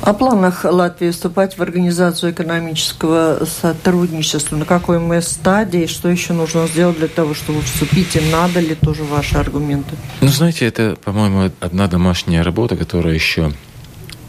О 0.00 0.14
планах 0.14 0.64
Латвии 0.64 1.10
вступать 1.10 1.56
в 1.56 1.62
Организацию 1.62 2.32
экономического 2.32 3.44
сотрудничества, 3.44 4.56
на 4.56 4.64
какой 4.64 4.98
мы 4.98 5.22
стадии, 5.22 5.86
что 5.86 6.08
еще 6.08 6.32
нужно 6.32 6.66
сделать 6.66 6.98
для 6.98 7.06
того, 7.06 7.34
чтобы 7.34 7.62
вступить, 7.62 8.16
и 8.16 8.20
надо 8.32 8.58
ли 8.58 8.74
тоже 8.74 9.04
ваши 9.04 9.36
аргументы? 9.36 9.94
Ну, 10.20 10.26
знаете, 10.26 10.66
это, 10.66 10.96
по-моему, 11.04 11.52
одна 11.60 11.86
домашняя 11.86 12.42
работа, 12.42 12.76
которая 12.76 13.14
еще 13.14 13.52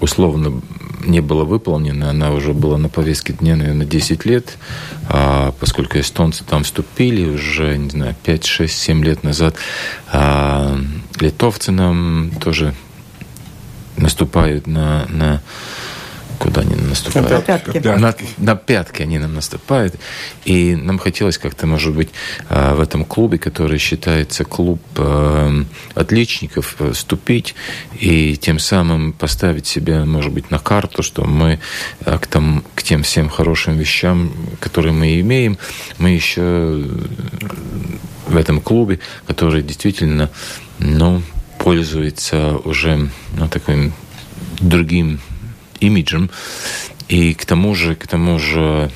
условно 0.03 0.62
не 1.05 1.22
была 1.22 1.43
выполнена, 1.43 2.10
она 2.10 2.31
уже 2.31 2.53
была 2.53 2.77
на 2.77 2.89
повестке 2.89 3.33
дня, 3.33 3.55
наверное, 3.55 3.86
10 3.86 4.25
лет, 4.25 4.57
а 5.07 5.53
поскольку 5.60 6.00
эстонцы 6.00 6.43
там 6.43 6.63
вступили 6.63 7.29
уже, 7.29 7.77
не 7.77 7.89
знаю, 7.89 8.15
5, 8.24 8.45
6, 8.45 8.77
7 8.77 9.03
лет 9.03 9.24
назад, 9.24 9.55
а 10.12 10.77
литовцы 11.19 11.72
нам 11.72 12.31
тоже 12.41 12.74
наступают 13.98 14.67
на, 14.67 15.05
на 15.10 15.41
куда 16.43 16.62
они 16.62 16.75
наступают? 16.75 17.31
На 17.31 17.41
пятки. 17.41 17.77
На, 17.77 18.15
на 18.38 18.55
пятки 18.57 19.01
они 19.01 19.17
нам 19.17 19.33
наступают. 19.33 19.95
И 20.43 20.75
нам 20.75 21.00
хотелось 21.00 21.38
как-то, 21.38 21.67
может 21.67 21.95
быть, 21.95 22.09
а, 22.50 22.75
в 22.75 22.81
этом 22.81 23.05
клубе, 23.05 23.38
который 23.38 23.77
считается 23.77 24.43
клуб 24.43 24.81
а, 24.97 25.63
отличников, 25.95 26.75
вступить 26.91 27.55
и 27.97 28.35
тем 28.35 28.59
самым 28.59 29.13
поставить 29.13 29.67
себя, 29.67 30.03
может 30.03 30.33
быть, 30.33 30.51
на 30.51 30.59
карту, 30.59 31.01
что 31.01 31.23
мы 31.23 31.59
а, 32.05 32.17
к, 32.17 32.27
там, 32.27 32.65
к 32.75 32.83
тем 32.83 33.03
всем 33.03 33.29
хорошим 33.29 33.77
вещам, 33.77 34.33
которые 34.59 34.91
мы 34.91 35.21
имеем, 35.21 35.57
мы 35.97 36.09
еще 36.09 36.83
в 38.27 38.35
этом 38.35 38.59
клубе, 38.59 39.00
который 39.27 39.63
действительно, 39.63 40.29
ну, 40.79 41.21
пользуется 41.57 42.57
уже 42.65 43.09
ну, 43.38 43.47
таким 43.47 43.93
другим 44.59 45.21
имиджем. 45.83 46.29
И 47.09 47.33
к 47.33 47.45
тому 47.45 47.75
же, 47.75 47.95
к 47.95 48.07
тому 48.07 48.39
же 48.39 48.91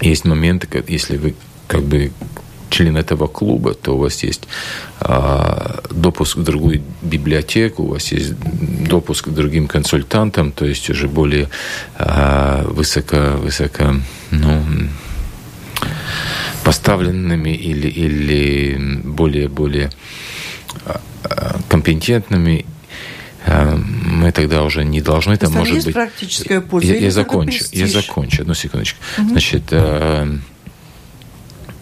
есть 0.00 0.24
моменты, 0.24 0.68
если 0.88 1.16
вы 1.16 1.34
как 1.66 1.82
бы 1.82 2.12
член 2.70 2.96
этого 2.96 3.28
клуба, 3.28 3.72
то 3.74 3.96
у 3.96 3.98
вас 3.98 4.22
есть 4.22 4.46
а, 5.00 5.82
допуск 5.90 6.36
в 6.36 6.42
другую 6.42 6.82
библиотеку, 7.02 7.84
у 7.84 7.88
вас 7.88 8.12
есть 8.12 8.34
допуск 8.88 9.28
к 9.28 9.30
другим 9.30 9.68
консультантам, 9.68 10.52
то 10.52 10.66
есть 10.66 10.90
уже 10.90 11.08
более 11.08 11.48
а, 11.96 12.64
высоко, 12.68 13.36
высоко, 13.38 13.94
ну, 14.30 14.62
поставленными 16.62 17.50
или, 17.50 17.88
или 17.88 19.00
более, 19.02 19.48
более 19.48 19.90
компетентными, 21.68 22.64
э, 23.46 23.78
мы 24.18 24.32
тогда 24.32 24.62
уже 24.64 24.84
не 24.84 25.00
должны 25.00 25.36
там, 25.36 25.52
может 25.52 25.74
есть 25.74 25.86
быть... 25.86 25.94
практическая 25.94 26.60
польза? 26.60 26.92
Я, 26.92 27.00
я 27.00 27.10
закончу, 27.10 27.64
я 27.72 27.86
закончу, 27.86 28.42
одну 28.42 28.54
секундочку. 28.54 28.98
Угу. 29.18 29.28
Значит, 29.28 29.62
э, 29.70 30.38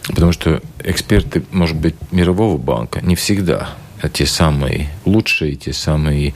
потому 0.09 0.33
что 0.33 0.63
эксперты, 0.85 1.45
может 1.51 1.77
быть, 1.77 1.95
мирового 2.13 2.59
банка 2.59 3.01
не 3.01 3.17
всегда 3.17 3.71
те 4.13 4.27
самые 4.27 4.91
лучшие, 5.05 5.57
те 5.57 5.73
самые 5.73 6.35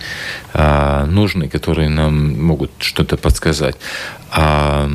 а, 0.54 1.04
нужные, 1.04 1.48
которые 1.48 1.90
нам 1.90 2.42
могут 2.42 2.72
что-то 2.78 3.18
подсказать. 3.18 3.76
А 4.32 4.88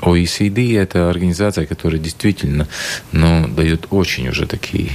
OECD– 0.00 0.78
это 0.80 1.08
организация, 1.08 1.64
которая 1.64 2.00
действительно 2.00 2.66
ну, 3.12 3.46
дает 3.46 3.86
очень 3.90 4.28
уже 4.28 4.46
такие 4.46 4.90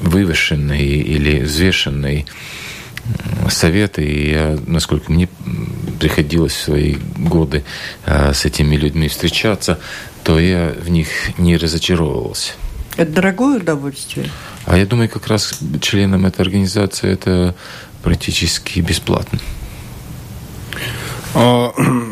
вывешенные 0.00 0.96
или 0.96 1.40
взвешенные 1.40 2.26
советы. 3.48 4.04
И 4.04 4.30
я, 4.30 4.58
насколько 4.66 5.10
мне 5.12 5.28
приходилось 6.00 6.52
в 6.52 6.62
свои 6.62 6.96
годы 7.16 7.64
а, 8.04 8.32
с 8.32 8.44
этими 8.44 8.76
людьми 8.76 9.08
встречаться, 9.08 9.78
то 10.24 10.38
я 10.38 10.74
в 10.78 10.90
них 10.90 11.08
не 11.38 11.56
разочаровывался. 11.56 12.52
Это 12.96 13.12
дорогое 13.12 13.58
удовольствие? 13.58 14.28
А 14.66 14.76
я 14.76 14.86
думаю, 14.86 15.08
как 15.08 15.26
раз 15.26 15.58
членам 15.80 16.26
этой 16.26 16.42
организации 16.42 17.10
это 17.10 17.54
практически 18.02 18.80
бесплатно. 18.80 19.38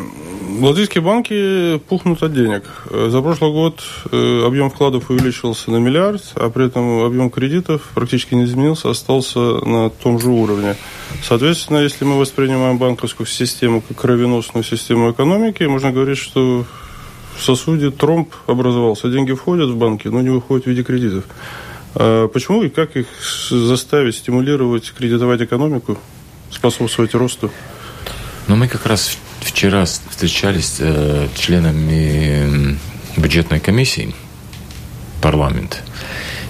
Латвийские 0.61 1.03
банки 1.03 1.79
пухнут 1.89 2.23
от 2.23 2.35
денег. 2.35 2.65
За 2.91 3.23
прошлый 3.23 3.51
год 3.51 3.81
э, 4.13 4.45
объем 4.47 4.69
вкладов 4.69 5.09
увеличился 5.09 5.71
на 5.71 5.79
миллиард, 5.79 6.23
а 6.35 6.51
при 6.51 6.67
этом 6.67 7.03
объем 7.03 7.31
кредитов 7.31 7.91
практически 7.95 8.35
не 8.35 8.45
изменился, 8.45 8.91
остался 8.91 9.39
на 9.39 9.89
том 9.89 10.21
же 10.21 10.29
уровне. 10.29 10.77
Соответственно, 11.23 11.79
если 11.79 12.05
мы 12.05 12.19
воспринимаем 12.19 12.77
банковскую 12.77 13.27
систему 13.27 13.81
как 13.81 13.97
кровеносную 13.97 14.63
систему 14.63 15.13
экономики, 15.13 15.63
можно 15.63 15.93
говорить, 15.93 16.19
что 16.19 16.67
в 17.39 17.43
сосуде 17.43 17.91
тромб 17.91 18.35
образовался. 18.47 19.09
Деньги 19.09 19.33
входят 19.33 19.71
в 19.71 19.77
банки, 19.77 20.09
но 20.09 20.21
не 20.21 20.29
выходят 20.29 20.67
в 20.67 20.69
виде 20.69 20.85
кредитов. 20.85 21.25
А 21.95 22.29
почему 22.29 22.65
и 22.65 22.69
как 22.69 22.97
их 22.97 23.07
заставить 23.49 24.17
стимулировать, 24.17 24.93
кредитовать 24.93 25.41
экономику, 25.41 25.97
способствовать 26.51 27.15
росту? 27.15 27.51
Ну, 28.47 28.57
мы 28.57 28.69
как 28.69 28.85
раз 28.85 29.17
вчера 29.41 29.85
встречались 29.85 30.77
э, 30.79 31.29
членами 31.35 32.79
бюджетной 33.17 33.61
комиссии 33.61 34.15
парламента. 35.21 35.79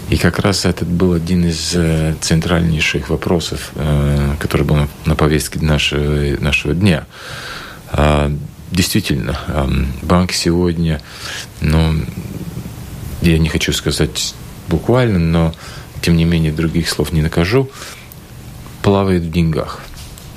И 0.09 0.17
как 0.17 0.41
раз 0.41 0.65
этот 0.65 0.89
был 0.89 1.13
один 1.13 1.47
из 1.47 1.73
э, 1.75 2.15
центральнейших 2.21 3.11
вопросов, 3.11 3.71
э, 3.77 4.35
который 4.39 4.67
был 4.67 4.89
на 5.05 5.15
повестке 5.15 5.61
нашего, 5.61 6.41
нашего 6.41 6.75
дня. 6.75 7.07
А, 7.93 8.33
действительно, 8.71 9.39
банк 10.03 10.33
сегодня, 10.33 11.01
ну, 11.61 11.95
я 13.23 13.39
не 13.39 13.49
хочу 13.49 13.73
сказать 13.73 14.35
буквально, 14.69 15.19
но 15.19 15.55
тем 16.01 16.17
не 16.17 16.25
менее 16.25 16.53
других 16.53 16.89
слов 16.89 17.13
не 17.13 17.23
накажу, 17.23 17.69
плавает 18.83 19.23
в 19.23 19.31
деньгах. 19.31 19.81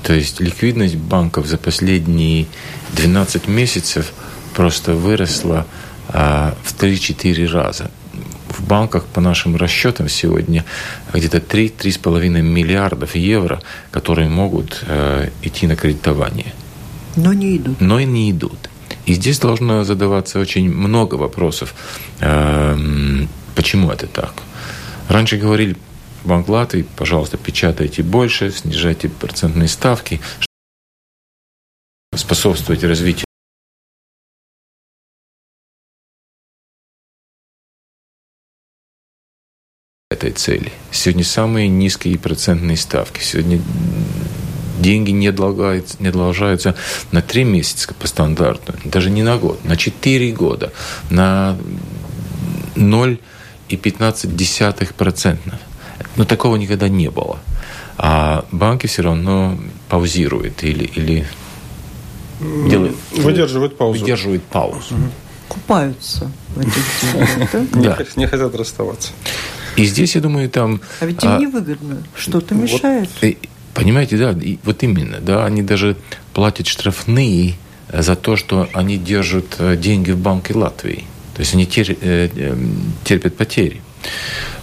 То 0.04 0.12
есть 0.12 0.38
ликвидность 0.40 0.96
банков 0.96 1.46
за 1.46 1.56
последние 1.56 2.46
12 2.92 3.48
месяцев 3.48 4.12
просто 4.54 4.92
выросла 4.92 5.66
а, 6.08 6.54
в 6.62 6.74
3-4 6.74 7.46
раза. 7.50 7.90
В 8.48 8.66
банках, 8.66 9.06
по 9.06 9.20
нашим 9.20 9.56
расчетам, 9.56 10.08
сегодня 10.08 10.64
где-то 11.12 11.38
3-3,5 11.38 12.42
миллиардов 12.42 13.16
евро, 13.16 13.60
которые 13.90 14.28
могут 14.28 14.84
э, 14.86 15.30
идти 15.42 15.66
на 15.66 15.74
кредитование. 15.74 16.52
Но 17.16 17.32
не 17.32 17.56
идут. 17.56 17.80
Но 17.80 17.98
и 17.98 18.04
не 18.04 18.30
идут. 18.30 18.70
И 19.06 19.14
здесь 19.14 19.40
должно 19.40 19.82
задаваться 19.82 20.38
очень 20.38 20.70
много 20.70 21.16
вопросов. 21.16 21.74
Э, 22.20 22.78
почему 23.56 23.90
это 23.90 24.06
так? 24.06 24.34
Раньше 25.08 25.36
говорили, 25.36 25.76
Банк 26.24 26.48
Латвии, 26.48 26.86
пожалуйста, 26.96 27.36
печатайте 27.36 28.02
больше, 28.02 28.50
снижайте 28.50 29.10
процентные 29.10 29.68
ставки, 29.68 30.22
способствуйте 32.14 32.86
развитию 32.86 33.26
этой 40.10 40.30
цели. 40.30 40.72
Сегодня 40.90 41.24
самые 41.24 41.68
низкие 41.68 42.18
процентные 42.18 42.78
ставки. 42.78 43.20
Сегодня 43.20 43.60
деньги 44.78 45.10
не 45.10 45.28
отлагаются, 45.28 45.98
не 46.00 46.08
отложаются 46.08 46.74
на 47.12 47.20
три 47.20 47.44
месяца 47.44 47.92
по 47.92 48.06
стандарту, 48.06 48.72
даже 48.84 49.10
не 49.10 49.22
на 49.22 49.36
год, 49.36 49.62
на 49.64 49.76
четыре 49.76 50.32
года, 50.32 50.72
на 51.10 51.58
0,15%. 52.76 55.38
Но 56.16 56.24
такого 56.24 56.56
никогда 56.56 56.88
не 56.88 57.10
было. 57.10 57.38
а 57.96 58.44
банки 58.50 58.86
все 58.86 59.02
равно 59.02 59.58
паузируют 59.88 60.64
или, 60.64 60.84
или 60.84 61.26
делают... 62.68 62.96
Выдерживают 63.12 63.76
паузу. 63.76 64.00
Выдерживают 64.00 64.42
паузу. 64.44 64.94
Угу. 64.94 65.10
Купаются 65.48 66.30
в 66.54 66.60
этих 66.60 67.72
деньгах, 67.72 68.16
Не 68.16 68.26
хотят 68.26 68.54
расставаться. 68.54 69.12
И 69.76 69.84
здесь, 69.84 70.14
я 70.14 70.20
думаю, 70.20 70.48
там... 70.48 70.80
А 71.00 71.06
ведь 71.06 71.22
им 71.22 71.30
а, 71.30 71.38
невыгодно. 71.38 72.02
Что-то 72.16 72.54
мешает. 72.54 73.10
Понимаете, 73.74 74.16
да, 74.16 74.30
и 74.30 74.58
вот 74.62 74.82
именно, 74.84 75.18
да, 75.18 75.44
они 75.44 75.62
даже 75.62 75.96
платят 76.32 76.68
штрафные 76.68 77.54
за 77.92 78.14
то, 78.14 78.36
что 78.36 78.68
они 78.72 78.96
держат 78.98 79.56
э, 79.58 79.76
деньги 79.76 80.12
в 80.12 80.18
банке 80.18 80.54
Латвии. 80.54 81.04
То 81.34 81.40
есть 81.40 81.54
они 81.54 81.64
э, 81.64 81.84
э, 82.00 82.56
терпят 83.02 83.36
потери. 83.36 83.82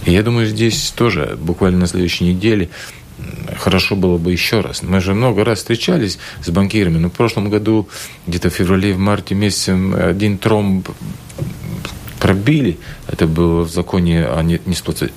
Я 0.06 0.24
думаю, 0.24 0.48
здесь 0.48 0.92
тоже 0.96 1.38
буквально 1.40 1.80
на 1.80 1.88
следующей 1.88 2.26
неделе 2.26 2.70
хорошо 3.58 3.96
было 3.96 4.18
бы 4.18 4.32
еще 4.32 4.62
раз. 4.62 4.82
Мы 4.84 5.00
же 5.00 5.14
много 5.14 5.44
раз 5.44 5.60
встречались 5.60 6.18
с 6.44 6.50
банкирами, 6.50 6.98
но 6.98 7.10
в 7.10 7.14
прошлом 7.14 7.50
году, 7.50 7.88
где-то 8.28 8.50
в 8.50 8.54
феврале, 8.54 8.94
в 8.94 8.98
марте 8.98 9.36
месяце, 9.36 9.72
один 9.96 10.38
тромб 10.38 10.90
пробили. 12.20 12.78
Это 13.08 13.28
было 13.28 13.64
в 13.64 13.72
законе 13.72 14.26
о 14.26 14.42
несплате 14.44 15.12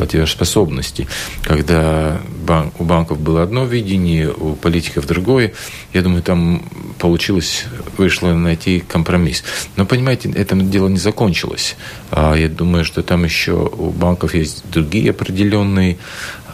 платежеспособности, 0.00 1.06
когда 1.42 2.22
банк, 2.46 2.80
у 2.80 2.84
банков 2.84 3.20
было 3.20 3.42
одно 3.42 3.66
видение, 3.66 4.32
у 4.32 4.54
политиков 4.54 5.06
другое. 5.06 5.52
Я 5.92 6.00
думаю, 6.00 6.22
там 6.22 6.62
получилось, 6.98 7.66
вышло 7.98 8.32
найти 8.32 8.80
компромисс. 8.80 9.44
Но, 9.76 9.84
понимаете, 9.84 10.30
это 10.30 10.56
дело 10.56 10.88
не 10.88 10.96
закончилось. 10.96 11.76
А 12.10 12.34
я 12.34 12.48
думаю, 12.48 12.86
что 12.86 13.02
там 13.02 13.24
еще 13.24 13.52
у 13.52 13.90
банков 13.90 14.32
есть 14.32 14.64
другие 14.70 15.10
определенные 15.10 15.98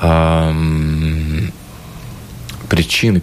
а, 0.00 0.52
причины, 2.68 3.22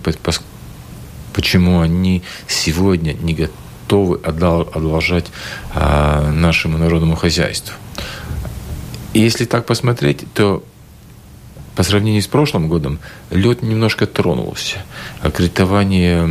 почему 1.33 1.81
они 1.81 2.23
сегодня 2.47 3.11
не 3.11 3.33
готовы 3.33 4.21
одолжать 4.23 5.25
а, 5.73 6.31
нашему 6.31 6.77
народному 6.77 7.17
хозяйству. 7.17 7.73
И 9.13 9.19
если 9.19 9.45
так 9.45 9.65
посмотреть, 9.65 10.25
то 10.33 10.63
по 11.75 11.83
сравнению 11.83 12.21
с 12.21 12.27
прошлым 12.27 12.67
годом 12.67 12.99
лед 13.31 13.63
немножко 13.63 14.05
тронулся. 14.05 14.77
А 15.21 15.31
кредитование 15.31 16.27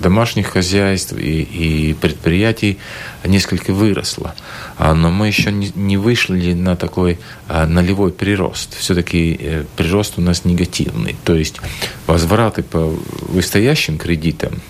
домашних 0.00 0.48
хозяйств 0.48 1.12
и, 1.12 1.42
и 1.42 1.94
предприятий 1.94 2.78
несколько 3.24 3.72
выросло. 3.72 4.34
А, 4.78 4.94
но 4.94 5.10
мы 5.10 5.28
еще 5.28 5.52
не, 5.52 5.96
вышли 5.96 6.54
на 6.54 6.74
такой 6.74 7.18
а, 7.48 7.66
нулевой 7.66 8.10
прирост. 8.10 8.76
Все-таки 8.76 9.38
э, 9.38 9.64
прирост 9.76 10.14
у 10.16 10.22
нас 10.22 10.44
негативный. 10.44 11.16
То 11.24 11.34
есть 11.34 11.60
возвраты 12.06 12.62
по 12.62 12.96
выстоящим 13.28 13.98
кредитам 13.98 14.60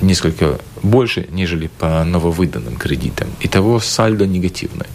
несколько 0.00 0.58
больше, 0.82 1.28
нежели 1.30 1.68
по 1.68 2.04
нововыданным 2.04 2.76
кредитам. 2.76 3.28
Итого 3.40 3.78
сальдо 3.80 4.26
негативное. 4.26 4.88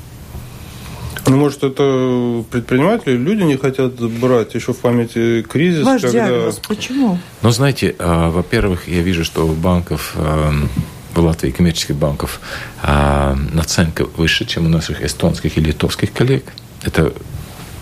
Ну, 1.29 1.37
может, 1.37 1.63
это 1.63 2.43
предприниматели, 2.49 3.15
люди 3.15 3.43
не 3.43 3.55
хотят 3.55 3.93
брать 3.95 4.55
еще 4.55 4.73
в 4.73 4.77
памяти 4.77 5.43
кризис. 5.43 5.85
Ваш 5.85 6.01
когда... 6.01 6.27
диагноз, 6.27 6.59
почему? 6.67 7.19
Ну, 7.43 7.51
знаете, 7.51 7.95
а, 7.99 8.31
во-первых, 8.31 8.87
я 8.87 9.01
вижу, 9.01 9.23
что 9.23 9.45
у 9.45 9.53
банков 9.53 10.13
а, 10.15 10.51
в 11.13 11.19
Латвии 11.19 11.51
коммерческих 11.51 11.95
банков 11.95 12.39
а, 12.81 13.35
наценка 13.53 14.05
выше, 14.05 14.45
чем 14.45 14.65
у 14.65 14.69
наших 14.69 15.03
эстонских 15.03 15.57
и 15.57 15.61
литовских 15.61 16.11
коллег. 16.11 16.45
Это 16.83 17.13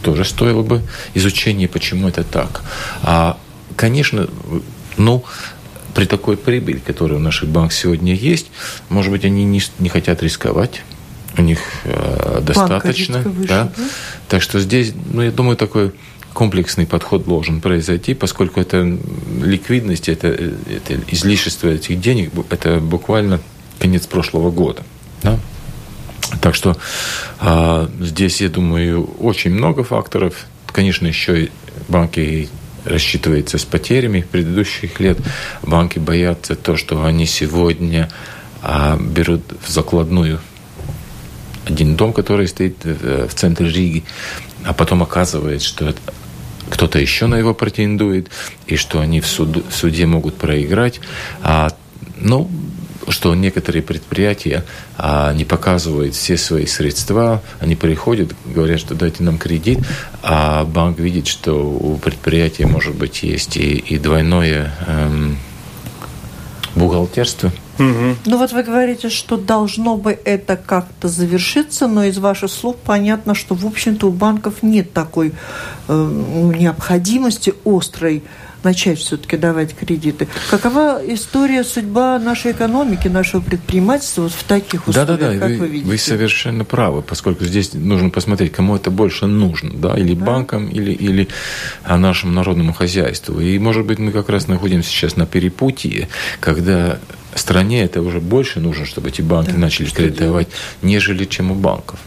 тоже 0.01 0.25
стоило 0.25 0.61
бы 0.61 0.81
изучения, 1.13 1.69
почему 1.69 2.09
это 2.09 2.25
так. 2.25 2.61
А, 3.01 3.37
конечно, 3.77 4.27
ну, 4.97 5.23
при 5.95 6.05
такой 6.05 6.35
прибыли, 6.35 6.79
которая 6.79 7.17
у 7.17 7.21
наших 7.21 7.47
банков 7.47 7.73
сегодня 7.73 8.13
есть, 8.13 8.47
может 8.89 9.11
быть, 9.11 9.23
они 9.23 9.45
не, 9.45 9.61
не 9.79 9.87
хотят 9.87 10.21
рисковать 10.21 10.81
у 11.37 11.41
них 11.41 11.59
э, 11.83 12.41
достаточно. 12.41 13.19
Выше, 13.19 13.47
да? 13.47 13.63
Да? 13.63 13.83
Так 14.27 14.41
что 14.41 14.59
здесь, 14.59 14.93
ну, 15.11 15.21
я 15.21 15.31
думаю, 15.31 15.57
такой 15.57 15.91
комплексный 16.33 16.85
подход 16.85 17.25
должен 17.25 17.61
произойти, 17.61 18.13
поскольку 18.13 18.59
это 18.59 18.97
ликвидность, 19.41 20.09
это, 20.09 20.27
это 20.27 20.99
излишество 21.09 21.69
этих 21.69 21.99
денег, 21.99 22.31
это 22.49 22.79
буквально 22.79 23.39
конец 23.79 24.05
прошлого 24.05 24.51
года. 24.51 24.83
Да? 25.23 25.39
Так 26.41 26.55
что 26.55 26.77
э, 27.39 27.87
здесь, 28.01 28.41
я 28.41 28.49
думаю, 28.49 29.03
очень 29.19 29.51
много 29.51 29.83
факторов. 29.83 30.45
Конечно, 30.67 31.07
еще 31.07 31.45
и 31.45 31.51
банки 31.87 32.49
рассчитываются 32.87 33.57
с 33.57 33.65
потерями 33.65 34.25
предыдущих 34.29 34.99
лет. 34.99 35.17
Банки 35.63 35.99
боятся 35.99 36.55
то, 36.55 36.77
что 36.77 37.03
они 37.03 37.25
сегодня 37.25 38.09
а, 38.61 38.97
берут 38.97 39.41
в 39.65 39.69
закладную 39.69 40.39
один 41.67 41.95
дом, 41.95 42.13
который 42.13 42.47
стоит 42.47 42.83
в 42.83 43.33
центре 43.33 43.69
Риги, 43.69 44.03
а 44.63 44.73
потом 44.73 45.03
оказывается, 45.03 45.67
что 45.67 45.93
кто-то 46.69 46.99
еще 46.99 47.27
на 47.27 47.35
его 47.35 47.53
претендует, 47.53 48.29
и 48.65 48.75
что 48.75 48.99
они 48.99 49.21
в, 49.21 49.27
суд, 49.27 49.63
в 49.69 49.73
суде 49.73 50.05
могут 50.05 50.35
проиграть. 50.35 50.99
А, 51.41 51.69
ну, 52.17 52.49
что 53.09 53.33
некоторые 53.35 53.81
предприятия 53.81 54.65
а, 54.97 55.33
не 55.33 55.45
показывают 55.45 56.13
все 56.13 56.35
свои 56.35 56.65
средства, 56.65 57.41
они 57.59 57.75
приходят, 57.75 58.33
говорят, 58.45 58.81
что 58.81 58.95
дайте 58.95 59.23
нам 59.23 59.37
кредит, 59.37 59.79
а 60.23 60.65
банк 60.65 60.99
видит, 60.99 61.27
что 61.27 61.53
у 61.53 61.97
предприятия, 61.97 62.65
может 62.65 62.95
быть, 62.95 63.23
есть 63.23 63.55
и, 63.55 63.77
и 63.77 63.97
двойное 63.97 64.73
эм, 64.85 65.37
бухгалтерство– 66.75 67.51
Угу. 67.79 68.15
Ну 68.25 68.37
вот 68.37 68.51
вы 68.51 68.63
говорите, 68.63 69.09
что 69.09 69.37
должно 69.37 69.97
бы 69.97 70.17
это 70.25 70.57
как-то 70.57 71.07
завершиться, 71.07 71.87
но 71.87 72.05
из 72.05 72.17
ваших 72.17 72.51
слов 72.51 72.77
понятно, 72.83 73.35
что, 73.35 73.55
в 73.55 73.65
общем-то, 73.65 74.07
у 74.07 74.11
банков 74.11 74.63
нет 74.63 74.93
такой 74.93 75.33
э, 75.87 76.51
необходимости 76.57 77.53
острой 77.65 78.23
начать 78.63 78.99
все-таки 78.99 79.37
давать 79.37 79.75
кредиты. 79.75 80.27
Какова 80.49 81.01
история, 81.07 81.63
судьба 81.63 82.19
нашей 82.19 82.51
экономики, 82.51 83.07
нашего 83.07 83.41
предпринимательства 83.41 84.23
вот 84.23 84.33
в 84.33 84.43
таких 84.43 84.87
условиях, 84.87 85.19
да, 85.19 85.27
да, 85.27 85.33
да. 85.33 85.39
как 85.39 85.49
вы, 85.51 85.57
вы 85.57 85.67
видите? 85.67 85.89
Вы 85.89 85.97
совершенно 85.97 86.65
правы, 86.65 87.01
поскольку 87.01 87.45
здесь 87.45 87.73
нужно 87.73 88.09
посмотреть, 88.09 88.51
кому 88.51 88.75
это 88.75 88.91
больше 88.91 89.25
нужно, 89.25 89.71
да, 89.73 89.97
или 89.97 90.13
да. 90.13 90.25
банкам, 90.25 90.67
или, 90.67 90.91
или 90.91 91.27
а, 91.83 91.97
нашему 91.97 92.33
народному 92.33 92.73
хозяйству. 92.73 93.39
И, 93.39 93.57
может 93.59 93.85
быть, 93.85 93.99
мы 93.99 94.11
как 94.11 94.29
раз 94.29 94.47
находимся 94.47 94.89
сейчас 94.89 95.15
на 95.15 95.25
перепутье, 95.25 96.09
когда 96.39 96.99
стране 97.35 97.83
это 97.83 98.01
уже 98.01 98.19
больше 98.19 98.59
нужно, 98.59 98.85
чтобы 98.85 99.09
эти 99.09 99.21
банки 99.21 99.51
да, 99.51 99.57
начали 99.57 99.87
кредитовать, 99.89 100.47
делать? 100.47 100.49
нежели 100.81 101.25
чем 101.25 101.51
у 101.51 101.55
банков. 101.55 101.99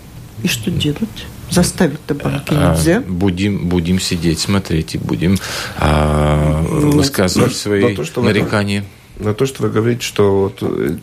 И 0.43 0.49
что 0.49 0.71
делать? 0.71 1.27
Заставить-то 1.51 2.15
банки 2.15 2.55
а, 2.55 2.75
нельзя. 2.75 3.01
Будем, 3.01 3.69
будем 3.69 4.01
сидеть, 4.01 4.39
смотреть 4.39 4.95
и 4.95 4.99
будем 4.99 5.37
а, 5.79 6.63
ну, 6.63 6.93
высказывать 6.93 7.57
свои 7.57 7.95
то, 7.95 8.05
что 8.05 8.23
нарекания. 8.23 8.85
На 9.19 9.35
то, 9.35 9.45
что 9.45 9.65
вы 9.65 9.69
говорите, 9.69 10.03
что 10.03 10.45
вот, 10.45 10.59
э, 10.63 10.97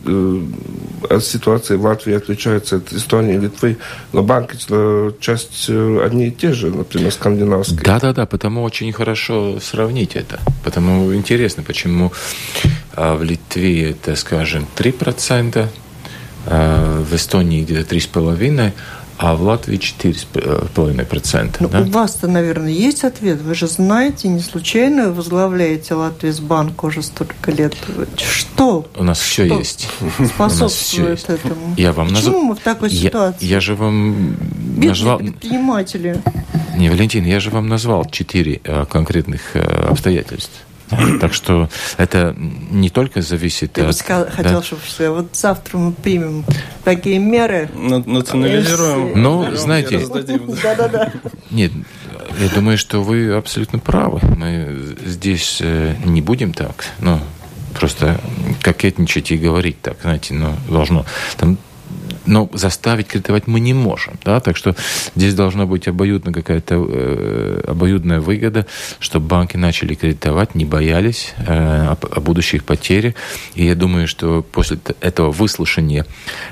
э, 1.08 1.20
ситуация 1.20 1.76
в 1.76 1.84
Латвии 1.84 2.14
отличается 2.14 2.76
от 2.76 2.92
Эстонии 2.92 3.36
и 3.36 3.38
Литвы, 3.38 3.76
но 4.12 4.24
банки 4.24 4.56
э, 4.68 5.12
часть 5.20 5.66
э, 5.68 6.00
одни 6.04 6.26
и 6.26 6.30
те 6.32 6.52
же, 6.52 6.70
например, 6.70 7.12
скандинавские. 7.12 7.80
Да-да-да, 7.80 8.26
потому 8.26 8.64
очень 8.64 8.92
хорошо 8.92 9.60
сравнить 9.60 10.16
это. 10.16 10.40
Потому 10.64 11.14
интересно, 11.14 11.62
почему 11.62 12.12
в 12.98 13.22
Литве 13.22 13.90
это, 13.90 14.16
скажем, 14.16 14.66
3%, 14.76 15.68
а 16.46 17.02
в 17.02 17.14
Эстонии 17.14 17.62
где-то 17.62 17.94
3,5%, 17.94 18.72
а 19.18 19.34
в 19.34 19.42
Латвии 19.42 19.78
4,5%. 19.78 21.56
Ну, 21.58 21.68
да? 21.68 21.80
У 21.80 21.84
вас-то, 21.86 22.28
наверное, 22.28 22.70
есть 22.70 23.02
ответ. 23.02 23.42
Вы 23.42 23.54
же 23.56 23.66
знаете, 23.66 24.28
не 24.28 24.40
случайно 24.40 25.12
возглавляете 25.12 25.94
Латвийсбанк 25.94 26.84
уже 26.84 27.02
столько 27.02 27.50
лет. 27.50 27.74
Что? 28.16 28.86
У 28.96 29.02
нас 29.02 29.18
все 29.18 29.44
есть. 29.44 29.88
Способствует 30.34 31.18
все 31.18 31.34
этому. 31.34 31.74
Я 31.76 31.92
вам 31.92 32.10
Почему 32.10 32.30
назов... 32.30 32.42
мы 32.44 32.54
в 32.54 32.60
такой 32.60 32.90
ситуации? 32.90 33.44
Я, 33.44 33.56
я 33.56 33.60
же 33.60 33.74
вам 33.74 34.36
Бедные 34.38 34.88
назвал... 34.90 35.18
предприниматели. 35.18 36.22
Не, 36.76 36.88
Валентин, 36.90 37.24
я 37.24 37.40
же 37.40 37.50
вам 37.50 37.66
назвал 37.66 38.04
четыре 38.04 38.60
э, 38.62 38.86
конкретных 38.88 39.56
э, 39.56 39.60
обстоятельств. 39.90 40.52
Так 41.20 41.34
что 41.34 41.68
это 41.96 42.34
не 42.36 42.90
только 42.90 43.22
зависит 43.22 43.72
Ты 43.72 43.82
от... 43.82 43.96
Сказал, 43.96 44.24
да? 44.24 44.30
хотел, 44.30 44.62
чтобы 44.62 44.82
что 44.86 45.12
вот 45.12 45.36
завтра 45.36 45.78
мы 45.78 45.92
примем 45.92 46.44
такие 46.84 47.18
меры. 47.18 47.68
Национализируем. 47.74 49.20
Ну, 49.20 49.54
знаете... 49.54 49.98
Да-да-да. 50.62 51.12
Нет, 51.50 51.72
я 52.40 52.48
думаю, 52.54 52.78
что 52.78 53.02
вы 53.02 53.32
абсолютно 53.32 53.78
правы. 53.78 54.20
Мы 54.36 54.96
здесь 55.04 55.58
э, 55.60 55.94
не 56.04 56.20
будем 56.20 56.52
так, 56.52 56.84
ну, 57.00 57.20
просто 57.74 58.20
кокетничать 58.62 59.30
и 59.30 59.36
говорить 59.36 59.80
так, 59.80 59.98
знаете, 60.02 60.34
ну, 60.34 60.54
должно. 60.68 61.04
Там 61.36 61.58
но 62.28 62.48
заставить 62.52 63.08
кредитовать 63.08 63.46
мы 63.46 63.60
не 63.60 63.74
можем. 63.74 64.14
Да? 64.24 64.40
Так 64.40 64.56
что 64.56 64.76
здесь 65.16 65.34
должна 65.34 65.66
быть 65.66 65.88
обоюдная 65.88 66.32
какая-то 66.32 66.74
э, 66.88 67.60
обоюдная 67.66 68.20
выгода, 68.20 68.66
чтобы 69.00 69.26
банки 69.26 69.56
начали 69.56 69.94
кредитовать, 69.94 70.54
не 70.54 70.64
боялись 70.64 71.34
э, 71.38 71.44
о, 71.46 71.96
о 72.00 72.20
будущих 72.20 72.64
потерях. 72.64 73.14
И 73.54 73.64
я 73.64 73.74
думаю, 73.74 74.06
что 74.06 74.42
после 74.42 74.78
этого 75.00 75.30
выслушания, 75.30 76.06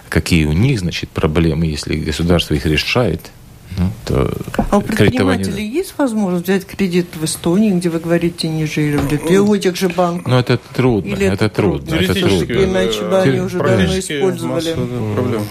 какие 0.09 0.47
у 0.47 0.53
них, 0.53 0.81
значит, 0.81 1.11
проблемы, 1.11 1.67
если 1.67 1.97
государство 1.97 2.55
их 2.55 2.67
решает, 2.67 3.31
ну, 3.79 3.91
то 4.07 4.33
а 4.71 4.79
у 4.79 4.81
предпринимателей 4.81 5.67
есть 5.69 5.95
возможность 5.99 6.45
взять 6.45 6.65
кредит 6.65 7.09
в 7.15 7.25
Эстонии, 7.25 7.73
где 7.73 7.91
вы 7.91 7.99
говорите 7.99 8.49
ниже 8.49 8.99
в 8.99 9.13
Литве, 9.13 9.41
у 9.41 9.55
этих 9.55 9.77
же 9.77 9.89
банков? 9.89 10.27
Ну, 10.27 10.39
это 10.39 10.59
трудно. 10.75 11.15
Или 11.15 11.27
это, 11.27 11.47
это 11.47 11.57
трудно. 11.57 11.95
Это 11.95 12.15
трудно. 12.15 12.65
Иначе 12.65 13.03
бы 13.03 13.19
они 13.19 13.41
уже 13.41 13.59
давно 13.59 13.99
использовали. 13.99 14.73
Проблем. 15.15 15.43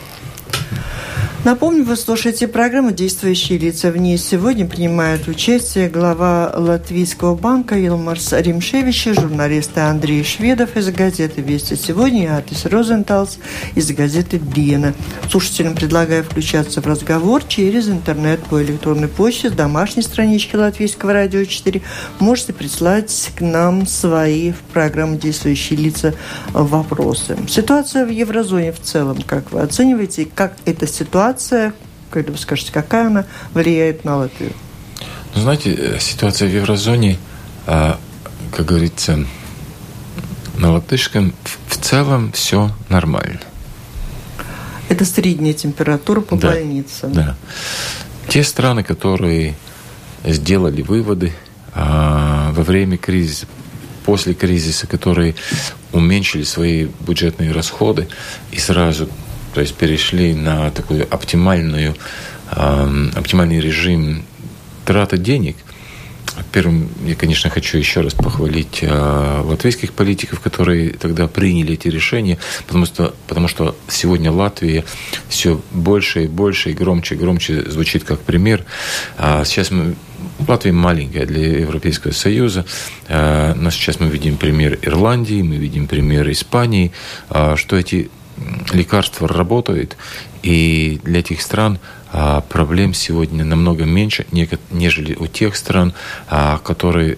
Напомню, 1.45 1.84
вы 1.84 1.95
слушаете 1.95 2.47
программу 2.47 2.89
«Действующие 2.89 3.60
лица». 3.60 3.91
В 3.91 3.97
ней 3.97 4.17
сегодня 4.17 4.65
принимают 4.65 5.27
участие 5.27 5.89
глава 5.89 6.51
Латвийского 6.55 7.36
банка 7.36 7.77
Илмарс 7.77 8.34
Римшевич, 8.34 9.10
журналисты 9.13 9.81
Андрей 9.81 10.23
Шведов 10.23 10.75
из 10.75 10.89
газеты 10.89 11.41
«Вести 11.41 11.75
сегодня» 11.75 12.23
и 12.23 12.25
Атис 12.25 12.65
Розенталс 12.65 13.38
из 13.75 13.91
газеты 13.91 14.39
«Диена». 14.39 14.95
Слушателям 15.29 15.75
предлагаю 15.75 16.23
включаться 16.23 16.81
в 16.81 16.88
разговор 16.88 17.43
через 17.43 17.89
интернет 17.89 18.39
по 18.45 18.63
электронной 18.63 19.08
почте 19.08 19.51
с 19.51 19.53
домашней 19.53 20.01
странички 20.01 20.55
Латвийского 20.55 21.13
радио 21.13 21.45
4. 21.45 21.79
Можете 22.17 22.53
прислать 22.53 23.31
к 23.36 23.41
нам 23.41 23.86
свои 23.86 24.51
в 24.51 24.62
программу 24.73 25.17
«Действующие 25.17 25.77
лица» 25.77 26.15
вопросы. 26.53 27.38
Ситуация 27.47 28.03
в 28.03 28.10
еврозоне 28.10 28.71
в 28.71 28.81
целом, 28.81 29.21
как 29.21 29.51
вы 29.51 29.62
оцениваете, 29.62 30.27
как 30.34 30.55
эта 30.65 30.88
ситуация 30.88 31.35
ситуация, 31.36 31.74
когда 32.12 32.32
вы 32.32 32.38
скажете, 32.38 32.71
какая 32.71 33.08
она 33.08 33.26
влияет 33.54 34.06
на 34.06 34.17
Латвию? 34.17 34.54
Ну, 35.36 35.41
знаете, 35.41 35.74
э, 35.74 36.00
ситуация 36.00 36.48
в 36.48 36.54
еврозоне, 36.54 37.17
а, 37.67 38.00
как 38.56 38.65
говорится, 38.65 39.26
на 40.58 40.71
латышском 40.71 41.34
в 41.67 41.78
целом 41.78 42.32
все 42.32 42.71
нормально. 42.88 43.41
Это 44.88 45.04
средняя 45.04 45.54
температура 45.54 46.21
по 46.21 46.38
да, 46.38 46.52
больницам. 46.52 47.12
Да. 47.12 47.36
Те 48.30 48.43
страны, 48.43 48.84
которые 48.84 49.56
сделали 50.24 50.82
выводы 50.84 51.34
а, 51.74 52.54
во 52.54 52.63
время 52.63 52.98
кризиса, 52.98 53.48
после 54.06 54.34
кризиса, 54.34 54.88
которые 54.88 55.36
уменьшили 55.91 56.43
свои 56.43 56.88
бюджетные 57.02 57.52
расходы 57.52 58.08
и 58.52 58.58
сразу 58.58 59.10
то 59.56 59.62
есть 59.62 59.74
перешли 59.76 60.34
на 60.34 60.70
такую 60.70 61.08
оптимальную, 61.10 61.96
э, 62.52 63.10
оптимальный 63.15 63.62
режим 63.62 64.26
траты 64.84 65.18
денег. 65.18 65.56
Первым, 66.52 66.89
я, 67.06 67.15
конечно, 67.15 67.50
хочу 67.50 67.78
еще 67.78 68.02
раз 68.02 68.13
похвалить 68.13 68.80
э, 68.82 69.41
латвийских 69.46 69.94
политиков, 69.94 70.41
которые 70.41 70.89
тогда 70.89 71.30
приняли 71.30 71.76
эти 71.76 71.88
решения, 71.88 72.38
потому 72.68 72.86
что, 72.86 73.15
потому 73.28 73.48
что 73.48 73.78
сегодня 73.88 74.30
Латвия 74.30 74.84
все 75.30 75.62
больше 75.72 76.26
и 76.26 76.28
больше 76.28 76.72
и 76.72 76.74
громче 76.74 77.15
и 77.15 77.18
громче 77.18 77.63
звучит 77.72 78.04
как 78.04 78.20
пример. 78.20 78.65
А 79.18 79.46
сейчас 79.46 79.72
мы 79.72 79.96
Латвия 80.46 80.74
маленькая 80.74 81.26
для 81.26 81.60
Европейского 81.60 82.12
Союза, 82.12 82.65
э, 83.08 83.54
но 83.56 83.72
сейчас 83.72 84.02
мы 84.02 84.08
видим 84.08 84.36
пример 84.36 84.78
Ирландии, 84.82 85.41
мы 85.41 85.56
видим 85.56 85.88
пример 85.88 86.30
Испании, 86.30 86.91
э, 87.30 87.56
что 87.56 87.78
эти 87.78 88.10
лекарства 88.71 89.28
работают, 89.28 89.98
и 90.43 91.00
для 91.04 91.19
этих 91.19 91.41
стран 91.41 91.80
а, 92.12 92.41
проблем 92.41 92.93
сегодня 92.93 93.43
намного 93.43 93.86
меньше, 93.86 94.26
нежели 94.71 95.15
у 95.15 95.28
тех 95.28 95.56
стран, 95.56 95.93
а, 96.30 96.60
которые 96.60 97.17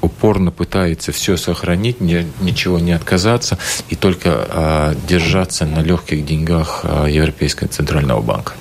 упорно 0.00 0.50
пытаются 0.50 1.12
все 1.12 1.36
сохранить, 1.36 2.00
ничего 2.00 2.78
не 2.78 2.92
отказаться 2.92 3.58
и 3.90 3.96
только 3.96 4.30
а, 4.30 4.94
держаться 5.06 5.66
на 5.66 5.80
легких 5.80 6.24
деньгах 6.24 6.84
Европейского 7.06 7.68
центрального 7.68 8.22
банка. 8.22 8.52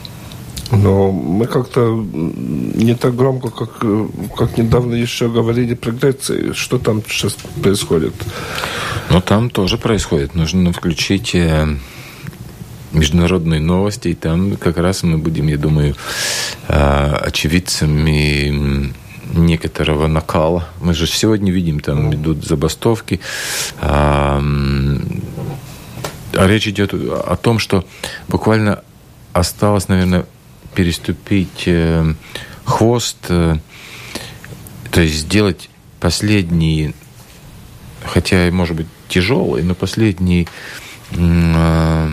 Но 0.71 1.11
мы 1.11 1.47
как-то 1.47 1.95
не 2.13 2.93
так 2.93 3.15
громко, 3.15 3.49
как, 3.49 3.79
как 4.37 4.57
недавно 4.57 4.93
еще 4.93 5.27
говорили 5.27 5.73
про 5.73 5.91
Грецию. 5.91 6.53
Что 6.53 6.77
там 6.77 7.01
сейчас 7.07 7.37
происходит? 7.63 8.13
Ну, 9.09 9.21
там 9.21 9.49
тоже 9.49 9.79
происходит. 9.79 10.35
Нужно 10.35 10.71
включить 10.71 11.33
э, 11.33 11.67
международные 12.91 13.59
новости, 13.59 14.09
и 14.09 14.13
там 14.13 14.55
как 14.55 14.77
раз 14.77 15.01
мы 15.01 15.17
будем, 15.17 15.47
я 15.47 15.57
думаю, 15.57 15.95
э, 16.67 17.15
очевидцами 17.21 18.93
некоторого 19.33 20.05
накала. 20.05 20.69
Мы 20.79 20.93
же 20.93 21.07
сегодня 21.07 21.51
видим, 21.51 21.79
там 21.79 22.13
идут 22.13 22.45
забастовки. 22.45 23.19
А, 23.81 24.43
а 26.33 26.47
речь 26.47 26.67
идет 26.67 26.93
о 26.93 27.35
том, 27.35 27.57
что 27.57 27.85
буквально 28.27 28.83
осталось, 29.33 29.87
наверное, 29.87 30.25
переступить 30.75 31.63
э, 31.65 32.13
хвост, 32.63 33.17
то 33.27 33.59
есть 34.95 35.15
сделать 35.15 35.69
последние, 35.99 36.93
хотя, 38.05 38.49
может 38.51 38.75
быть, 38.75 38.87
тяжелые, 39.09 39.65
но 39.65 39.75
последние 39.75 40.47
э, 41.11 42.09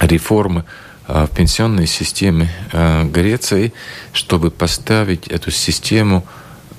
реформы 0.00 0.64
в 1.06 1.28
пенсионной 1.36 1.86
системе 1.86 2.50
Греции, 3.12 3.72
чтобы 4.12 4.50
поставить 4.50 5.26
эту 5.26 5.50
систему 5.50 6.24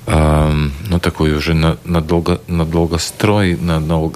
ну, 0.07 0.99
такую 1.01 1.37
уже 1.37 1.53
на, 1.53 1.77
на, 1.83 2.01
долго, 2.01 2.41
на 2.47 2.65
долгострой, 2.65 3.55
на, 3.57 3.79
на 3.79 4.11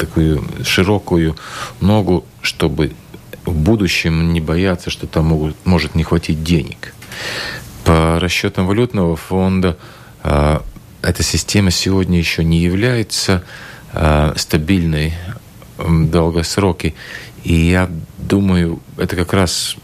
такую 0.00 0.42
широкую 0.64 1.36
ногу, 1.80 2.24
чтобы 2.40 2.92
в 3.44 3.54
будущем 3.54 4.32
не 4.32 4.40
бояться, 4.40 4.90
что 4.90 5.06
там 5.06 5.26
могут, 5.26 5.56
может 5.64 5.94
не 5.94 6.04
хватить 6.04 6.42
денег. 6.42 6.94
По 7.84 8.18
расчетам 8.18 8.66
валютного 8.66 9.16
фонда 9.16 9.76
э, 10.22 10.60
эта 11.02 11.22
система 11.22 11.70
сегодня 11.70 12.18
еще 12.18 12.44
не 12.44 12.60
является 12.60 13.42
э, 13.92 14.32
стабильной 14.36 15.14
в 15.78 16.10
долгосроке. 16.10 16.94
И 17.44 17.54
я 17.54 17.90
думаю, 18.18 18.80
это 18.96 19.16
как 19.16 19.32
раз 19.32 19.76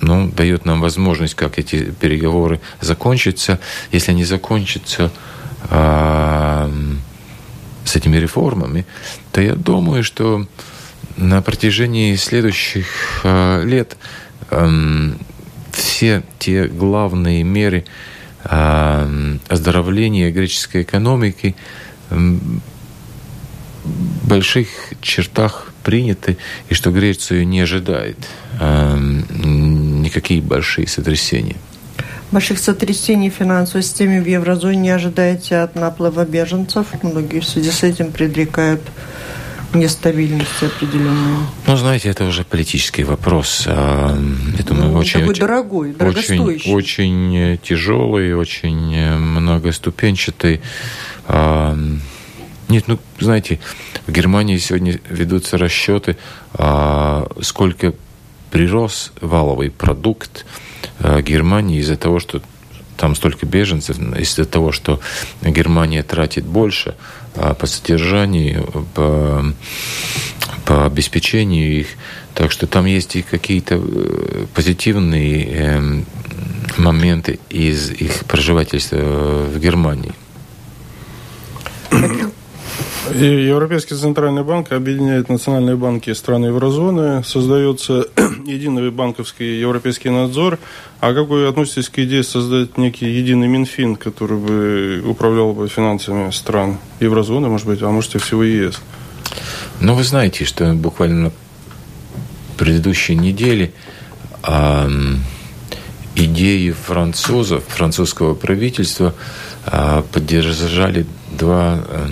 ну, 0.00 0.28
дает 0.28 0.64
нам 0.64 0.80
возможность, 0.80 1.34
как 1.34 1.58
эти 1.58 1.90
переговоры 1.90 2.60
закончатся. 2.80 3.58
Если 3.92 4.12
они 4.12 4.24
закончатся 4.24 5.10
э, 5.68 6.70
с 7.84 7.96
этими 7.96 8.16
реформами, 8.16 8.86
то 9.32 9.40
я 9.40 9.54
думаю, 9.54 10.04
что 10.04 10.46
на 11.16 11.42
протяжении 11.42 12.14
следующих 12.16 12.86
э, 13.24 13.62
лет 13.64 13.96
э, 14.50 15.12
все 15.72 16.22
те 16.38 16.66
главные 16.66 17.42
меры 17.42 17.84
э, 18.44 19.36
оздоровления 19.48 20.30
греческой 20.30 20.82
экономики 20.82 21.56
э, 22.10 22.38
больших 23.84 24.68
чертах 25.00 25.72
приняты, 25.82 26.36
и 26.68 26.74
что 26.74 26.90
Грецию 26.90 27.46
не 27.46 27.60
ожидает 27.60 28.18
э, 28.60 28.96
никакие 28.98 30.42
большие 30.42 30.86
сотрясения. 30.86 31.56
Больших 32.30 32.60
сотрясений 32.60 33.28
финансовой 33.30 33.82
системе 33.82 34.20
в 34.22 34.26
еврозоне 34.26 34.78
не 34.78 34.90
ожидаете 34.90 35.56
от 35.56 35.74
наплыва 35.74 36.24
беженцев. 36.24 36.86
Многие 37.02 37.40
в 37.40 37.44
связи 37.44 37.70
с 37.70 37.82
этим 37.82 38.12
предрекают 38.12 38.82
нестабильности 39.74 40.64
определенной? 40.64 41.38
Ну, 41.66 41.76
знаете, 41.76 42.08
это 42.08 42.24
уже 42.24 42.44
политический 42.44 43.02
вопрос. 43.02 43.64
А, 43.66 44.16
я 44.56 44.64
думаю, 44.64 44.92
ну, 44.92 44.98
очень, 44.98 45.20
такой 45.20 45.34
дорогой, 45.34 45.92
дорогостоящий. 45.92 46.72
Очень, 46.72 47.52
очень 47.52 47.58
тяжелый, 47.58 48.34
очень 48.34 49.16
многоступенчатый. 49.16 50.60
А, 52.70 52.72
нет, 52.72 52.84
ну, 52.86 52.98
знаете, 53.18 53.58
в 54.06 54.12
Германии 54.12 54.56
сегодня 54.58 55.00
ведутся 55.08 55.58
расчеты, 55.58 56.16
а, 56.54 57.28
сколько 57.42 57.94
прирос 58.50 59.12
валовый 59.20 59.70
продукт 59.70 60.46
Германии 61.00 61.80
из-за 61.80 61.96
того, 61.96 62.20
что 62.20 62.42
там 62.96 63.16
столько 63.16 63.46
беженцев, 63.46 63.98
из-за 63.98 64.44
того, 64.44 64.72
что 64.72 65.00
Германия 65.42 66.02
тратит 66.02 66.44
больше 66.44 66.94
а, 67.34 67.54
по 67.54 67.66
содержанию, 67.66 68.86
по, 68.94 69.44
по 70.64 70.86
обеспечению 70.86 71.80
их. 71.80 71.88
Так 72.34 72.52
что 72.52 72.66
там 72.66 72.86
есть 72.86 73.16
и 73.16 73.22
какие-то 73.22 73.80
э, 73.82 74.46
позитивные 74.54 75.46
эм, 75.46 76.06
моменты 76.76 77.40
из 77.50 77.90
их 77.90 78.24
проживательства 78.26 78.96
в 78.96 79.58
Германии. 79.58 80.12
Европейский 83.14 83.94
центральный 83.94 84.44
банк 84.44 84.70
объединяет 84.72 85.28
национальные 85.28 85.76
банки 85.76 86.12
стран 86.12 86.44
еврозоны, 86.44 87.24
создается 87.24 88.06
единый 88.46 88.90
банковский 88.90 89.58
европейский 89.58 90.10
надзор. 90.10 90.58
А 91.00 91.12
как 91.12 91.28
вы 91.28 91.46
относитесь 91.46 91.88
к 91.88 91.98
идее 91.98 92.22
создать 92.22 92.78
некий 92.78 93.06
единый 93.06 93.48
Минфин, 93.48 93.96
который 93.96 94.38
бы 94.38 95.02
управлял 95.06 95.52
бы 95.52 95.68
финансами 95.68 96.30
стран 96.30 96.78
еврозоны, 97.00 97.48
может 97.48 97.66
быть, 97.66 97.82
а 97.82 97.88
может 97.88 98.14
и 98.14 98.18
всего 98.18 98.44
ЕС? 98.44 98.80
Ну, 99.80 99.94
вы 99.94 100.04
знаете, 100.04 100.44
что 100.44 100.72
буквально 100.74 101.24
на 101.24 101.32
предыдущей 102.58 103.16
неделе 103.16 103.72
э, 104.46 104.88
идеи 106.14 106.70
французов, 106.70 107.64
французского 107.66 108.34
правительства 108.34 109.14
э, 109.66 110.02
поддержали 110.12 111.06
два... 111.40 111.80
Э, 111.88 112.06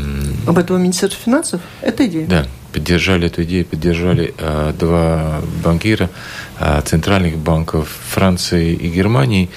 Об 0.46 0.58
этом 0.58 0.82
Министерство 0.82 1.22
финансов? 1.22 1.60
Это 1.82 2.06
идея? 2.06 2.26
Да, 2.26 2.46
поддержали 2.72 3.26
эту 3.26 3.42
идею, 3.44 3.64
поддержали 3.66 4.34
э, 4.36 4.72
два 4.78 5.40
банкира 5.62 6.10
э, 6.58 6.80
центральных 6.84 7.36
банков 7.36 7.88
Франции 8.08 8.74
и 8.74 8.88
Германии. 8.88 9.50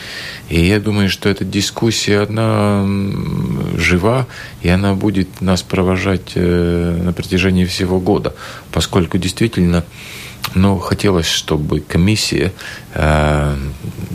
И 0.49 0.63
я 0.63 0.79
думаю, 0.79 1.09
что 1.09 1.29
эта 1.29 1.45
дискуссия, 1.45 2.19
одна 2.19 2.85
жива, 3.77 4.27
и 4.61 4.69
она 4.69 4.93
будет 4.93 5.41
нас 5.41 5.63
провожать 5.63 6.33
э, 6.35 7.01
на 7.03 7.13
протяжении 7.13 7.65
всего 7.65 7.99
года, 7.99 8.33
поскольку 8.71 9.17
действительно 9.17 9.83
но 10.55 10.77
хотелось, 10.79 11.27
чтобы 11.27 11.79
комиссия, 11.79 12.51
э, 12.93 13.57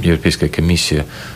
Европейская 0.02 0.48
комиссия 0.48 1.00
э, 1.00 1.35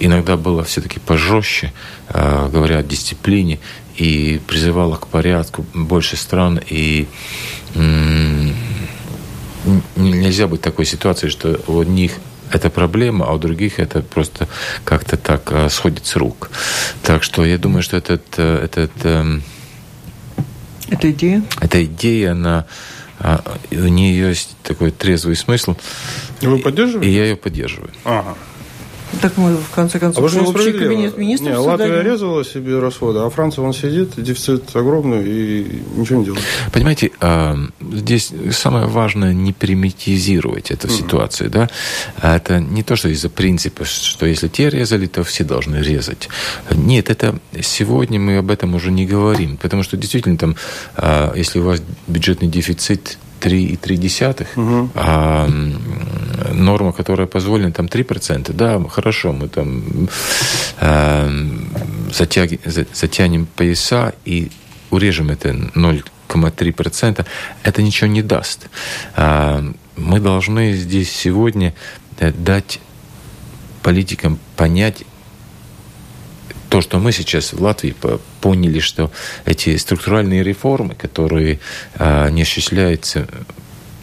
иногда 0.00 0.36
была 0.36 0.64
все-таки 0.64 1.00
пожестче, 1.00 1.72
э, 2.08 2.48
говоря 2.50 2.78
о 2.78 2.82
дисциплине, 2.82 3.58
и 3.96 4.40
призывала 4.46 4.96
к 4.96 5.06
порядку 5.06 5.64
больше 5.72 6.16
стран, 6.16 6.60
и 6.68 7.06
нельзя 9.96 10.46
быть 10.48 10.60
такой 10.60 10.84
ситуации, 10.84 11.28
что 11.28 11.60
у 11.68 11.80
одних 11.80 12.12
это 12.50 12.70
проблема, 12.70 13.26
а 13.26 13.34
у 13.34 13.38
других 13.38 13.78
это 13.78 14.02
просто 14.02 14.48
как-то 14.84 15.16
так 15.16 15.70
сходит 15.70 16.06
с 16.06 16.16
рук. 16.16 16.50
Так 17.02 17.22
что 17.22 17.44
я 17.44 17.56
думаю, 17.56 17.82
что 17.82 17.96
этот, 17.96 18.22
этот, 18.36 18.90
эм, 19.04 19.42
эта 20.88 21.10
идея, 21.10 21.42
эта 21.60 21.84
идея, 21.84 22.32
она 22.32 22.66
а, 23.20 23.42
у 23.70 23.76
нее 23.88 24.28
есть 24.28 24.56
такой 24.62 24.90
трезвый 24.90 25.36
смысл. 25.36 25.76
Вы 26.42 26.58
поддерживаете? 26.58 27.10
И 27.10 27.14
я 27.14 27.24
ее 27.24 27.36
поддерживаю. 27.36 27.90
Ага. 28.04 28.36
Так 29.24 29.38
мы, 29.38 29.56
в 29.56 29.70
конце 29.70 29.98
концов, 29.98 30.36
а 30.36 30.40
общий 30.42 30.72
кабинет 30.72 31.16
министров 31.16 31.52
не, 31.52 31.56
Латвия 31.56 32.02
резала 32.02 32.44
себе 32.44 32.78
расходы, 32.78 33.20
а 33.20 33.30
Франция, 33.30 33.64
он 33.64 33.72
сидит, 33.72 34.10
дефицит 34.18 34.76
огромный 34.76 35.24
и 35.26 35.82
ничего 35.96 36.18
не 36.18 36.26
делает. 36.26 36.44
Понимаете, 36.70 37.10
а, 37.22 37.56
здесь 37.80 38.34
самое 38.50 38.84
важное 38.86 39.32
не 39.32 39.54
примитизировать 39.54 40.70
эту 40.70 40.88
mm-hmm. 40.88 40.98
ситуацию. 40.98 41.48
Да? 41.48 41.70
А 42.18 42.36
это 42.36 42.60
не 42.60 42.82
то, 42.82 42.96
что 42.96 43.08
из-за 43.08 43.30
принципа, 43.30 43.86
что 43.86 44.26
если 44.26 44.48
те 44.48 44.68
резали, 44.68 45.06
то 45.06 45.24
все 45.24 45.42
должны 45.42 45.76
резать. 45.76 46.28
Нет, 46.70 47.08
это 47.08 47.38
сегодня 47.62 48.20
мы 48.20 48.36
об 48.36 48.50
этом 48.50 48.74
уже 48.74 48.90
не 48.90 49.06
говорим, 49.06 49.56
потому 49.56 49.84
что 49.84 49.96
действительно 49.96 50.36
там, 50.36 50.54
а, 50.96 51.32
если 51.34 51.60
у 51.60 51.62
вас 51.62 51.80
бюджетный 52.08 52.48
дефицит 52.48 53.16
3,3, 53.44 54.46
угу. 54.56 54.90
а 54.94 55.48
норма, 56.52 56.92
которая 56.92 57.26
позволена, 57.26 57.72
там 57.72 57.86
3%, 57.86 58.52
да, 58.52 58.82
хорошо, 58.88 59.32
мы 59.32 59.48
там 59.48 60.08
э, 60.80 61.48
затяг, 62.12 62.50
затянем 62.64 63.46
пояса 63.46 64.14
и 64.24 64.50
урежем 64.90 65.30
это 65.30 65.50
0,3%, 65.50 67.26
это 67.62 67.82
ничего 67.82 68.08
не 68.08 68.22
даст. 68.22 68.68
А, 69.14 69.62
мы 69.96 70.20
должны 70.20 70.72
здесь 70.72 71.10
сегодня 71.12 71.74
э, 72.18 72.32
дать 72.32 72.80
политикам 73.82 74.38
понять 74.56 75.04
то, 76.68 76.80
что 76.80 76.98
мы 76.98 77.12
сейчас 77.12 77.52
в 77.52 77.62
Латвии 77.62 77.94
поняли, 78.40 78.80
что 78.80 79.10
эти 79.44 79.76
структуральные 79.76 80.42
реформы, 80.42 80.94
которые 80.94 81.60
а, 81.96 82.28
не 82.30 82.42
осуществляются 82.42 83.28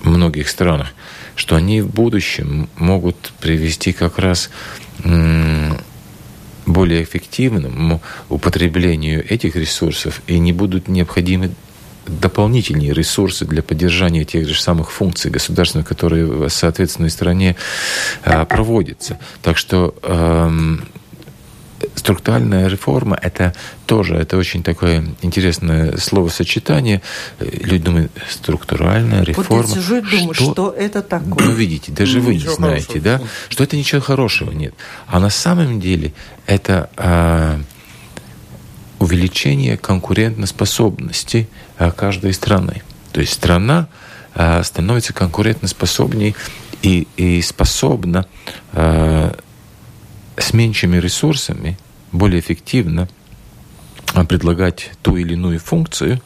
в 0.01 0.09
многих 0.09 0.49
странах, 0.49 0.93
что 1.35 1.55
они 1.55 1.81
в 1.81 1.89
будущем 1.89 2.69
могут 2.77 3.31
привести 3.39 3.93
как 3.93 4.19
раз 4.19 4.49
более 6.65 7.03
эффективному 7.03 8.01
употреблению 8.29 9.25
этих 9.27 9.55
ресурсов 9.55 10.21
и 10.27 10.37
не 10.39 10.53
будут 10.53 10.87
необходимы 10.87 11.51
дополнительные 12.07 12.93
ресурсы 12.93 13.45
для 13.45 13.61
поддержания 13.61 14.25
тех 14.25 14.47
же 14.47 14.59
самых 14.59 14.91
функций 14.91 15.31
государственных, 15.31 15.87
которые 15.87 16.25
в 16.25 16.49
соответственной 16.49 17.09
стране 17.09 17.55
а, 18.23 18.45
проводятся. 18.45 19.19
Так 19.41 19.57
что 19.57 19.95
эм, 20.01 20.83
структуральная 21.95 22.67
реформа– 22.67 23.17
это 23.21 23.53
тоже 23.85 24.15
это 24.15 24.37
очень 24.37 24.63
такое 24.63 25.03
интересное 25.21 25.97
словосочетание. 25.97 27.01
Люди 27.39 27.83
думают, 27.83 28.11
структуральная 28.29 29.23
реформа. 29.23 29.63
Вот 29.63 29.67
я 29.67 29.81
сижу 29.81 29.97
и 29.97 30.01
думаю, 30.01 30.33
что, 30.33 30.51
что 30.51 30.71
это 30.71 31.01
такое? 31.01 31.45
Ну, 31.45 31.51
видите, 31.51 31.91
даже 31.91 32.21
вы 32.21 32.35
не 32.35 32.39
знаете, 32.39 32.99
хорошего. 32.99 33.03
да, 33.03 33.21
что 33.49 33.63
это 33.63 33.75
ничего 33.77 34.01
хорошего 34.01 34.51
нет. 34.51 34.73
А 35.07 35.19
на 35.19 35.29
самом 35.29 35.79
деле 35.79 36.13
это 36.45 36.89
а, 36.97 37.59
увеличение 38.99 39.77
конкурентоспособности 39.77 41.49
а, 41.77 41.91
каждой 41.91 42.33
страны. 42.33 42.83
То 43.11 43.19
есть 43.19 43.33
страна 43.33 43.87
а, 44.33 44.63
становится 44.63 45.13
конкурентоспособней 45.13 46.35
и, 46.81 47.07
и 47.17 47.41
способна 47.41 48.25
а, 48.73 49.35
с 50.37 50.53
меньшими 50.53 50.97
ресурсами 50.97 51.77
более 52.11 52.39
эффективно 52.39 53.07
а, 54.13 54.25
предлагать 54.25 54.91
ту 55.01 55.15
или 55.15 55.33
иную 55.33 55.59
функцию, 55.59 56.21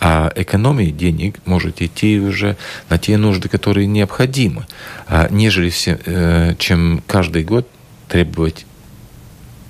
а 0.00 0.30
экономия 0.36 0.90
денег 0.90 1.36
может 1.46 1.80
идти 1.80 2.18
уже 2.20 2.56
на 2.90 2.98
те 2.98 3.16
нужды, 3.16 3.48
которые 3.48 3.86
необходимы, 3.86 4.66
а, 5.06 5.28
нежели 5.30 5.70
все, 5.70 5.98
э, 6.04 6.54
чем 6.58 7.02
каждый 7.06 7.44
год 7.44 7.68
требовать 8.08 8.66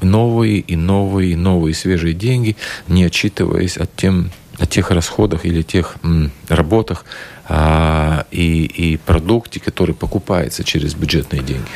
новые 0.00 0.58
и 0.58 0.74
новые 0.74 1.32
и 1.32 1.36
новые 1.36 1.74
свежие 1.74 2.14
деньги, 2.14 2.56
не 2.88 3.04
отчитываясь 3.04 3.76
от, 3.76 3.94
тем, 3.94 4.32
о 4.58 4.66
тех 4.66 4.90
расходах 4.90 5.44
или 5.44 5.62
тех 5.62 5.96
м, 6.02 6.32
работах 6.48 7.04
а, 7.48 8.26
и, 8.32 8.64
и 8.64 8.96
продукте, 8.96 9.60
который 9.60 9.94
покупается 9.94 10.64
через 10.64 10.94
бюджетные 10.94 11.42
деньги. 11.42 11.70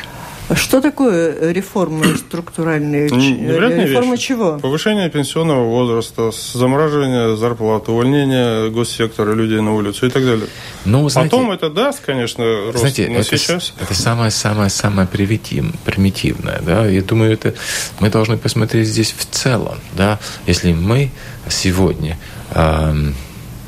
Что 0.55 0.81
такое 0.81 1.51
реформы 1.51 2.15
структуральные? 2.15 3.07
Реформа 3.07 4.11
вещи. 4.13 4.27
чего? 4.27 4.59
Повышение 4.59 5.09
пенсионного 5.09 5.65
возраста, 5.65 6.31
замораживание 6.53 7.35
зарплат, 7.35 7.89
увольнение 7.89 8.69
госсектора 8.69 9.33
людей 9.33 9.59
на 9.59 9.73
улицу 9.73 10.07
и 10.07 10.09
так 10.09 10.23
далее. 10.23 10.47
Ну, 10.85 11.09
знаете, 11.09 11.31
Потом 11.31 11.51
это 11.51 11.69
даст, 11.69 11.99
конечно, 12.05 12.45
рост, 12.67 12.79
знаете, 12.79 13.09
но 13.09 13.19
это, 13.19 13.37
сейчас... 13.37 13.73
Это 13.79 13.93
самое-самое-самое 13.93 15.07
примитивное. 15.07 16.61
Да? 16.61 16.85
Я 16.85 17.01
думаю, 17.01 17.33
это 17.33 17.53
мы 17.99 18.09
должны 18.09 18.37
посмотреть 18.37 18.87
здесь 18.87 19.13
в 19.17 19.25
целом. 19.25 19.77
Да? 19.93 20.19
Если 20.45 20.71
мы 20.73 21.11
сегодня... 21.49 22.17
Эм, 22.51 23.15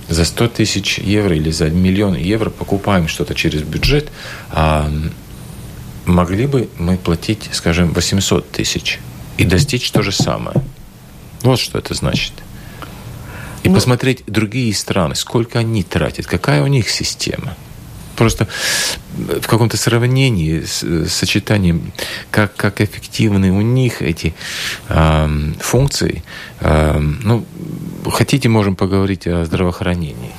за 0.07 0.25
100 0.25 0.47
тысяч 0.47 0.97
евро 0.97 1.35
или 1.35 1.51
за 1.51 1.69
миллион 1.69 2.15
евро 2.15 2.49
покупаем 2.49 3.07
что-то 3.07 3.35
через 3.35 3.61
бюджет, 3.61 4.11
могли 6.09 6.47
бы 6.47 6.69
мы 6.77 6.97
платить, 6.97 7.49
скажем, 7.51 7.93
800 7.93 8.51
тысяч 8.51 8.99
и 9.37 9.45
достичь 9.45 9.91
то 9.91 10.01
же 10.01 10.11
самое. 10.11 10.61
Вот 11.41 11.59
что 11.59 11.77
это 11.77 11.93
значит. 11.93 12.33
И 13.63 13.69
ну, 13.69 13.75
посмотреть 13.75 14.23
другие 14.27 14.73
страны, 14.73 15.15
сколько 15.15 15.59
они 15.59 15.83
тратят, 15.83 16.27
какая 16.27 16.63
у 16.63 16.67
них 16.67 16.89
система. 16.89 17.55
Просто 18.15 18.47
в 19.15 19.47
каком-то 19.47 19.77
сравнении 19.77 20.61
с, 20.61 21.07
сочетанием, 21.07 21.93
как, 22.31 22.53
как 22.55 22.81
эффективны 22.81 23.51
у 23.51 23.61
них 23.61 24.01
эти 24.01 24.33
э, 24.89 25.53
функции. 25.61 26.23
Э, 26.59 26.97
ну, 26.99 27.45
хотите, 28.11 28.49
можем 28.49 28.75
поговорить 28.75 29.25
о 29.25 29.45
здравоохранении. 29.45 30.31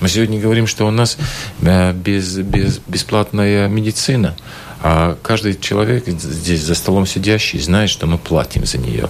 Мы 0.00 0.08
сегодня 0.08 0.40
говорим, 0.40 0.66
что 0.66 0.86
у 0.86 0.90
нас 0.90 1.16
э, 1.62 1.92
без, 1.92 2.38
без, 2.38 2.78
бесплатная 2.86 3.68
медицина. 3.68 4.36
А 4.82 5.16
каждый 5.22 5.58
человек 5.58 6.06
здесь 6.06 6.60
за 6.60 6.74
столом 6.74 7.06
сидящий 7.06 7.58
знает, 7.58 7.90
что 7.90 8.06
мы 8.06 8.18
платим 8.18 8.66
за 8.66 8.78
нее. 8.78 9.08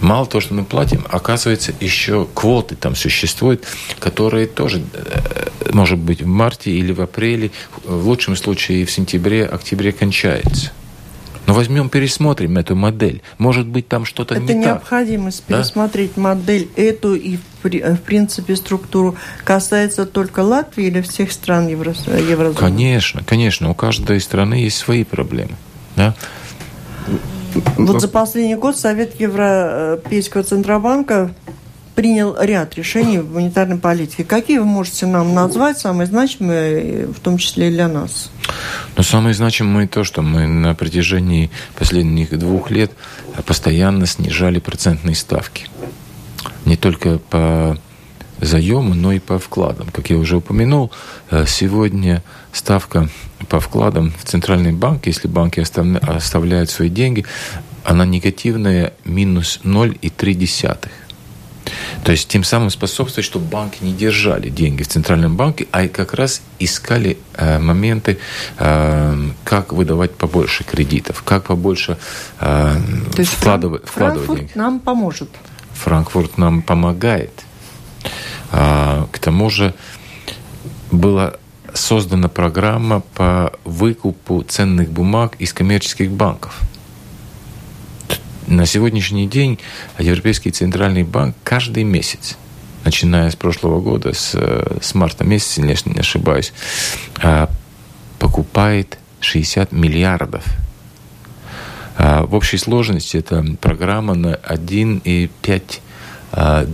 Мало 0.00 0.26
того, 0.26 0.40
что 0.40 0.54
мы 0.54 0.64
платим, 0.64 1.06
оказывается, 1.10 1.72
еще 1.80 2.26
квоты 2.34 2.76
там 2.76 2.94
существуют, 2.94 3.64
которые 3.98 4.46
тоже, 4.46 4.82
э, 4.92 5.48
может 5.72 5.98
быть, 5.98 6.22
в 6.22 6.26
марте 6.26 6.70
или 6.70 6.92
в 6.92 7.00
апреле, 7.00 7.50
в 7.84 8.06
лучшем 8.06 8.36
случае 8.36 8.84
в 8.84 8.90
сентябре, 8.90 9.44
октябре 9.46 9.92
кончаются. 9.92 10.72
Но 11.46 11.54
возьмем, 11.54 11.88
пересмотрим 11.88 12.58
эту 12.58 12.74
модель. 12.74 13.22
Может 13.38 13.66
быть, 13.66 13.88
там 13.88 14.04
что-то 14.04 14.34
Это 14.34 14.52
не 14.52 14.60
необходимость 14.60 15.44
так. 15.46 15.58
пересмотреть 15.58 16.12
да? 16.16 16.22
модель 16.22 16.68
эту 16.76 17.14
и, 17.14 17.36
в 17.36 17.40
в 17.66 17.96
принципе 17.96 18.54
структуру, 18.54 19.16
касается 19.44 20.06
только 20.06 20.40
Латвии 20.40 20.86
или 20.86 21.00
всех 21.00 21.32
стран 21.32 21.66
Евро... 21.66 21.94
еврозоны? 22.06 22.54
Конечно, 22.54 23.22
конечно. 23.24 23.70
У 23.70 23.74
каждой 23.74 24.20
страны 24.20 24.54
есть 24.54 24.76
свои 24.76 25.02
проблемы. 25.02 25.56
Да? 25.96 26.14
Вот 27.76 28.00
за 28.00 28.08
последний 28.08 28.54
год 28.54 28.76
Совет 28.76 29.18
Европейского 29.18 30.42
Центробанка 30.42 31.34
принял 31.94 32.36
ряд 32.38 32.74
решений 32.74 33.18
в 33.18 33.34
монетарной 33.34 33.78
политике. 33.78 34.22
Какие 34.24 34.58
вы 34.58 34.66
можете 34.66 35.06
нам 35.06 35.34
назвать, 35.34 35.78
самые 35.78 36.06
значимые, 36.06 37.06
в 37.06 37.20
том 37.20 37.38
числе 37.38 37.68
и 37.68 37.70
для 37.70 37.88
нас? 37.88 38.30
Но 38.96 39.02
самое 39.02 39.34
значимое 39.34 39.86
то, 39.86 40.04
что 40.04 40.22
мы 40.22 40.46
на 40.46 40.74
протяжении 40.74 41.50
последних 41.76 42.38
двух 42.38 42.70
лет 42.70 42.92
постоянно 43.44 44.06
снижали 44.06 44.58
процентные 44.58 45.14
ставки. 45.14 45.68
Не 46.64 46.76
только 46.76 47.18
по 47.18 47.78
заему, 48.40 48.94
но 48.94 49.12
и 49.12 49.18
по 49.18 49.38
вкладам. 49.38 49.88
Как 49.92 50.10
я 50.10 50.16
уже 50.16 50.36
упомянул, 50.36 50.90
э, 51.30 51.44
сегодня 51.46 52.22
ставка 52.52 53.08
по 53.48 53.60
вкладам 53.60 54.12
в 54.18 54.24
Центральный 54.24 54.72
банк, 54.72 55.06
если 55.06 55.28
банки 55.28 55.60
оставляют 55.60 56.70
свои 56.70 56.88
деньги, 56.88 57.24
она 57.84 58.04
негативная 58.04 58.92
минус 59.04 59.60
0,3. 59.62 60.88
То 62.04 62.12
есть 62.12 62.28
тем 62.28 62.44
самым 62.44 62.70
способствует, 62.70 63.24
чтобы 63.24 63.46
банки 63.46 63.78
не 63.82 63.92
держали 63.92 64.48
деньги 64.48 64.82
в 64.82 64.88
Центральном 64.88 65.36
банке, 65.36 65.66
а 65.72 65.88
как 65.88 66.14
раз 66.14 66.42
искали 66.58 67.18
э, 67.34 67.58
моменты, 67.58 68.18
э, 68.58 69.30
как 69.44 69.72
выдавать 69.72 70.14
побольше 70.14 70.64
кредитов, 70.64 71.22
как 71.22 71.44
побольше 71.44 71.98
э, 72.40 72.76
То 73.14 73.20
есть 73.20 73.32
вкладывать, 73.32 73.88
вкладывать 73.88 74.38
деньги. 74.38 74.52
нам 74.54 74.80
поможет. 74.80 75.30
Франкфурт 75.74 76.38
нам 76.38 76.62
помогает. 76.62 77.32
А, 78.50 79.08
к 79.12 79.18
тому 79.18 79.50
же 79.50 79.74
была 80.90 81.34
создана 81.74 82.28
программа 82.28 83.00
по 83.00 83.52
выкупу 83.64 84.42
ценных 84.42 84.90
бумаг 84.90 85.34
из 85.38 85.52
коммерческих 85.52 86.10
банков– 86.10 86.58
на 88.46 88.66
сегодняшний 88.66 89.26
день 89.26 89.58
Европейский 89.98 90.50
центральный 90.50 91.02
банк 91.02 91.36
каждый 91.42 91.84
месяц 91.84 92.36
начиная 92.84 93.30
с 93.30 93.36
прошлого 93.36 93.80
года, 93.80 94.12
с, 94.12 94.32
с 94.80 94.94
марта 94.94 95.24
месяца, 95.24 95.60
если 95.60 95.90
не 95.90 95.98
ошибаюсь, 95.98 96.52
а, 97.20 97.50
покупает 98.20 98.98
60 99.18 99.72
миллиардов. 99.72 100.44
А, 101.98 102.24
в 102.24 102.34
общей 102.34 102.58
сложности 102.58 103.16
это 103.16 103.44
программа 103.60 104.14
на 104.14 104.34
1,5 104.34 105.80
а, 106.30 106.64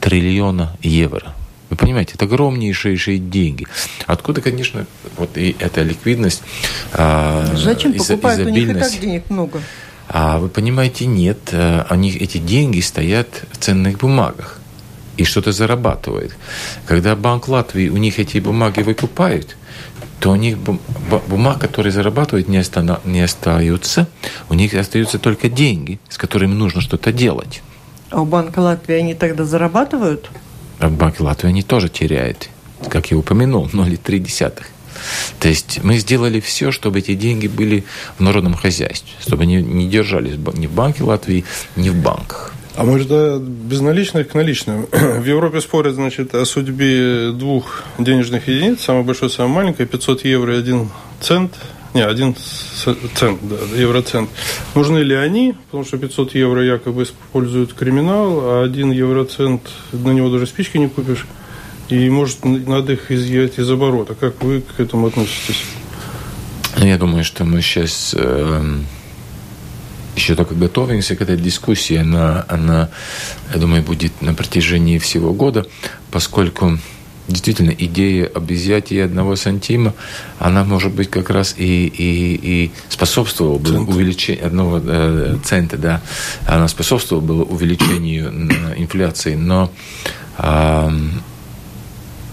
триллиона 0.00 0.76
евро. 0.82 1.32
Вы 1.70 1.76
понимаете, 1.76 2.14
это 2.14 2.24
огромнейшие 2.24 3.18
деньги. 3.18 3.68
Откуда, 4.06 4.40
конечно, 4.40 4.84
вот 5.16 5.36
и 5.38 5.54
эта 5.60 5.82
ликвидность, 5.82 6.42
Зачем 6.92 7.92
покупают? 7.92 8.46
У 8.46 8.50
них 8.50 8.68
и 8.68 8.74
так 8.74 8.92
денег 9.00 9.30
много. 9.30 9.60
А 10.08 10.38
вы 10.38 10.48
понимаете, 10.48 11.06
нет, 11.06 11.50
э, 11.52 11.84
они, 11.88 12.10
эти 12.10 12.38
деньги 12.38 12.80
стоят 12.80 13.44
в 13.52 13.58
ценных 13.58 13.98
бумагах 13.98 14.60
и 15.16 15.24
что-то 15.24 15.52
зарабатывают. 15.52 16.36
Когда 16.86 17.16
Банк 17.16 17.48
Латвии 17.48 17.88
у 17.88 17.96
них 17.96 18.18
эти 18.18 18.38
бумаги 18.38 18.80
выкупают, 18.80 19.56
то 20.20 20.30
у 20.30 20.36
них 20.36 20.58
бумаг, 20.58 21.58
которые 21.58 21.92
зарабатывают, 21.92 22.48
не, 22.48 22.58
остана, 22.58 23.00
не 23.04 23.20
остаются. 23.20 24.06
У 24.48 24.54
них 24.54 24.74
остаются 24.74 25.18
только 25.18 25.48
деньги, 25.48 25.98
с 26.08 26.18
которыми 26.18 26.54
нужно 26.54 26.80
что-то 26.80 27.12
делать. 27.12 27.62
А 28.10 28.20
у 28.20 28.24
Банка 28.24 28.60
Латвии 28.60 28.94
они 28.94 29.14
тогда 29.14 29.44
зарабатывают? 29.44 30.30
А 30.78 30.88
в 30.88 30.92
Банке 30.92 31.22
Латвии 31.22 31.48
они 31.48 31.62
тоже 31.62 31.88
теряют, 31.88 32.48
как 32.88 33.10
я 33.10 33.18
упомянул, 33.18 33.66
0,3. 33.66 34.52
То 35.40 35.48
есть 35.48 35.80
мы 35.82 35.98
сделали 35.98 36.40
все, 36.40 36.72
чтобы 36.72 36.98
эти 37.00 37.14
деньги 37.14 37.46
были 37.46 37.84
в 38.18 38.22
народном 38.22 38.54
хозяйстве, 38.54 39.10
чтобы 39.20 39.44
они 39.44 39.56
не 39.56 39.88
держались 39.88 40.36
ни 40.54 40.66
в 40.66 40.72
Банке 40.72 41.04
Латвии, 41.04 41.44
ни 41.76 41.90
в 41.90 41.96
банках. 41.96 42.52
А 42.76 42.84
может, 42.84 43.08
да, 43.08 43.38
безналичных 43.38 44.28
к 44.28 44.34
наличным. 44.34 44.86
В 44.92 45.24
Европе 45.24 45.62
спорят, 45.62 45.94
значит, 45.94 46.34
о 46.34 46.44
судьбе 46.44 47.30
двух 47.32 47.84
денежных 47.98 48.48
единиц. 48.48 48.82
Самая 48.82 49.02
большая, 49.02 49.30
самая 49.30 49.54
маленькая, 49.64 49.86
500 49.86 50.24
евро 50.26 50.54
и 50.54 50.58
1 50.58 50.90
цент. 51.20 51.54
Не, 51.94 52.04
один 52.04 52.36
цент, 53.14 53.38
да, 53.42 53.56
евроцент. 53.74 54.28
Нужны 54.74 54.98
ли 54.98 55.14
они? 55.14 55.54
Потому 55.66 55.86
что 55.86 55.96
500 55.96 56.34
евро 56.34 56.62
якобы 56.62 57.04
используют 57.04 57.72
криминал, 57.72 58.40
а 58.42 58.62
один 58.64 58.90
евроцент, 58.90 59.62
на 59.92 60.10
него 60.10 60.28
даже 60.28 60.46
спички 60.46 60.76
не 60.76 60.90
купишь 60.90 61.26
и, 61.88 62.10
может, 62.10 62.44
надо 62.44 62.94
их 62.94 63.10
изъять 63.10 63.58
из 63.58 63.70
оборота. 63.70 64.14
Как 64.14 64.42
вы 64.42 64.60
к 64.60 64.80
этому 64.80 65.06
относитесь? 65.06 65.62
Я 66.76 66.98
думаю, 66.98 67.24
что 67.24 67.44
мы 67.44 67.62
сейчас 67.62 68.14
э, 68.16 68.20
эм, 68.20 68.86
еще 70.16 70.34
только 70.34 70.54
готовимся 70.54 71.16
к 71.16 71.22
этой 71.22 71.36
дискуссии. 71.36 71.96
Она, 71.96 72.44
она, 72.48 72.90
я 73.52 73.60
думаю, 73.60 73.82
будет 73.82 74.20
на 74.20 74.34
протяжении 74.34 74.98
всего 74.98 75.32
года, 75.32 75.66
поскольку 76.10 76.78
действительно 77.28 77.70
идея 77.70 78.26
об 78.26 78.50
изъятии 78.52 78.98
одного 78.98 79.36
сантима, 79.36 79.94
она 80.38 80.64
может 80.64 80.92
быть 80.92 81.10
как 81.10 81.30
раз 81.30 81.54
и, 81.56 81.86
и, 81.86 82.34
и 82.42 82.72
способствовала 82.88 83.58
бы 83.58 83.80
увеличению 83.80 84.46
одного 84.46 84.80
э, 84.84 85.38
цента, 85.44 85.76
да, 85.76 86.02
она 86.46 86.68
способствовала 86.68 87.24
бы 87.24 87.42
увеличению 87.42 88.30
инфляции, 88.76 89.34
но 89.34 89.72
э, 90.38 90.90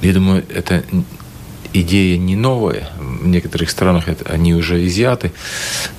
я 0.03 0.13
думаю, 0.13 0.43
это 0.53 0.83
идея 1.73 2.17
не 2.17 2.35
новая. 2.35 2.89
В 2.99 3.27
некоторых 3.27 3.69
странах 3.69 4.07
это, 4.07 4.29
они 4.31 4.53
уже 4.53 4.85
изъяты. 4.85 5.31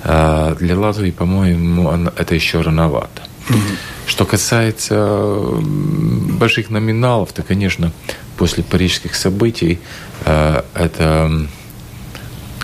А 0.03 0.55
для 0.55 0.77
Латвии, 0.77 1.11
по-моему, 1.11 1.91
это 2.15 2.35
еще 2.35 2.61
рановато. 2.61 3.23
Mm-hmm. 3.49 3.77
Что 4.07 4.25
касается 4.25 5.29
больших 5.61 6.69
номиналов, 6.69 7.31
то, 7.33 7.43
конечно, 7.43 7.91
после 8.37 8.63
парижских 8.63 9.15
событий 9.15 9.79
э, 10.25 10.61
это 10.73 11.47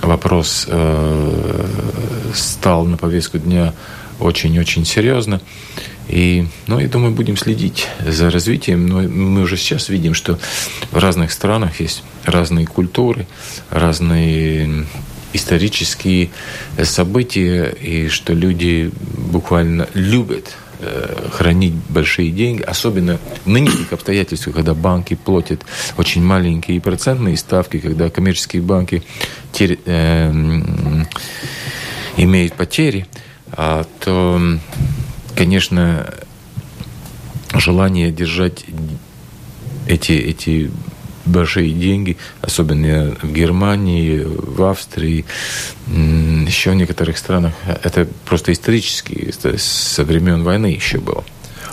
вопрос 0.02 0.66
э, 0.68 1.66
стал 2.34 2.86
на 2.86 2.98
повестку 2.98 3.38
дня 3.38 3.74
очень-очень 4.20 4.86
серьезно. 4.86 5.42
И, 6.08 6.46
ну, 6.68 6.80
я 6.80 6.88
думаю, 6.88 7.14
будем 7.14 7.38
следить 7.38 7.88
за 8.06 8.30
развитием. 8.30 8.88
Но 8.88 9.02
мы 9.02 9.42
уже 9.42 9.58
сейчас 9.58 9.90
видим, 9.90 10.14
что 10.14 10.40
в 10.92 10.98
разных 10.98 11.32
странах 11.32 11.80
есть 11.80 12.04
разные 12.26 12.68
культуры, 12.68 13.28
разные 13.70 14.86
исторические 15.34 16.30
события, 16.84 17.70
и 17.70 18.10
что 18.10 18.34
люди 18.34 18.92
буквально 19.32 19.88
любят 19.94 20.56
э, 20.80 21.30
хранить 21.32 21.74
большие 21.90 22.32
деньги, 22.32 22.62
особенно 22.62 23.18
в 23.46 23.48
нынешних 23.48 23.94
обстоятельствах, 23.94 24.56
когда 24.56 24.74
банки 24.74 25.14
платят 25.16 25.62
очень 25.98 26.22
маленькие 26.22 26.82
процентные 26.82 27.38
ставки, 27.38 27.80
когда 27.80 28.10
коммерческие 28.10 28.62
банки 28.62 29.04
тер, 29.54 29.78
э, 29.86 30.34
имеют 32.18 32.54
потери, 32.54 33.08
а, 33.54 33.86
то 34.00 34.42
конечно, 35.42 36.08
желание 37.56 38.12
держать 38.12 38.64
эти, 39.88 40.12
эти 40.12 40.70
большие 41.26 41.72
деньги, 41.72 42.18
особенно 42.42 43.16
в 43.24 43.34
Германии, 43.34 44.22
в 44.24 44.64
Австрии, 44.64 45.26
еще 45.88 46.70
в 46.70 46.76
некоторых 46.76 47.18
странах, 47.18 47.54
это 47.66 48.08
просто 48.24 48.54
исторически, 48.54 49.34
со 49.58 50.04
времен 50.04 50.44
войны 50.44 50.68
еще 50.68 51.00
было. 51.00 51.24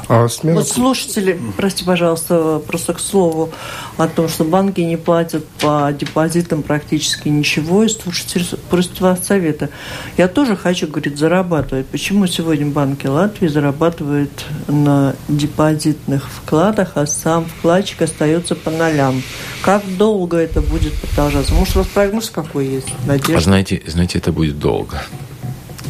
А 0.08 0.26
смена... 0.28 0.60
Вот 0.60 0.68
слушатели, 0.68 1.38
прости, 1.56 1.84
пожалуйста, 1.84 2.62
просто 2.66 2.94
к 2.94 3.00
слову 3.00 3.50
о 3.98 4.08
том, 4.08 4.28
что 4.28 4.44
банки 4.44 4.80
не 4.80 4.96
платят 4.96 5.46
по 5.60 5.92
депозитам 5.92 6.62
практически 6.62 7.28
ничего, 7.28 7.84
и 7.84 7.88
слушатели 7.88 8.44
просят 8.70 9.00
вас 9.00 9.26
совета. 9.26 9.68
Я 10.16 10.28
тоже 10.28 10.56
хочу, 10.56 10.86
говорит, 10.86 11.18
зарабатывать. 11.18 11.86
Почему 11.86 12.26
сегодня 12.26 12.66
банки 12.66 13.06
Латвии 13.06 13.48
зарабатывают 13.48 14.46
на 14.66 15.14
депозитных 15.28 16.26
вкладах, 16.30 16.92
а 16.94 17.06
сам 17.06 17.44
вкладчик 17.44 18.00
остается 18.00 18.54
по 18.54 18.70
нолям? 18.70 19.22
Как 19.62 19.82
долго 19.98 20.38
это 20.38 20.62
будет 20.62 20.94
продолжаться? 20.94 21.52
Может, 21.52 21.76
у 21.76 21.78
вас 21.80 21.88
прогноз 21.88 22.30
какой 22.30 22.66
есть? 22.66 22.88
Надежда? 23.06 23.36
А 23.36 23.40
знаете, 23.40 23.82
знаете, 23.86 24.16
это 24.18 24.32
будет 24.32 24.58
долго. 24.58 25.02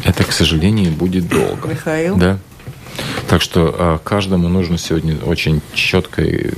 Это, 0.03 0.25
к 0.25 0.33
сожалению, 0.33 0.91
будет 0.91 1.29
долго. 1.29 1.69
Михаил? 1.69 2.17
Да. 2.17 2.37
Так 3.27 3.41
что 3.41 3.75
а, 3.77 3.97
каждому 3.99 4.47
нужно 4.47 4.77
сегодня 4.77 5.17
очень 5.17 5.61
четко 5.73 6.21
и 6.23 6.51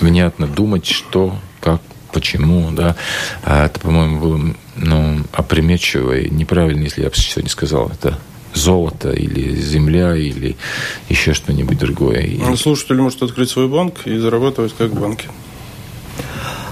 внятно 0.00 0.46
думать, 0.46 0.86
что, 0.86 1.36
как, 1.60 1.80
почему, 2.12 2.70
да. 2.72 2.96
А 3.44 3.66
это, 3.66 3.80
по-моему, 3.80 4.20
было 4.20 4.54
ну, 4.76 5.20
опрометчиво 5.32 6.18
и 6.18 6.30
неправильно, 6.30 6.84
если 6.84 7.02
я 7.02 7.10
сегодня 7.12 7.50
сказал 7.50 7.88
это 7.88 8.18
золото 8.54 9.10
или 9.10 9.54
земля 9.54 10.16
или 10.16 10.56
еще 11.08 11.34
что-нибудь 11.34 11.78
другое. 11.78 12.28
Ну, 12.38 12.56
слушатель 12.56 12.96
может 12.96 13.22
открыть 13.22 13.50
свой 13.50 13.68
банк 13.68 14.06
и 14.06 14.16
зарабатывать 14.18 14.74
как 14.76 14.90
в 14.90 15.00
банке. 15.00 15.28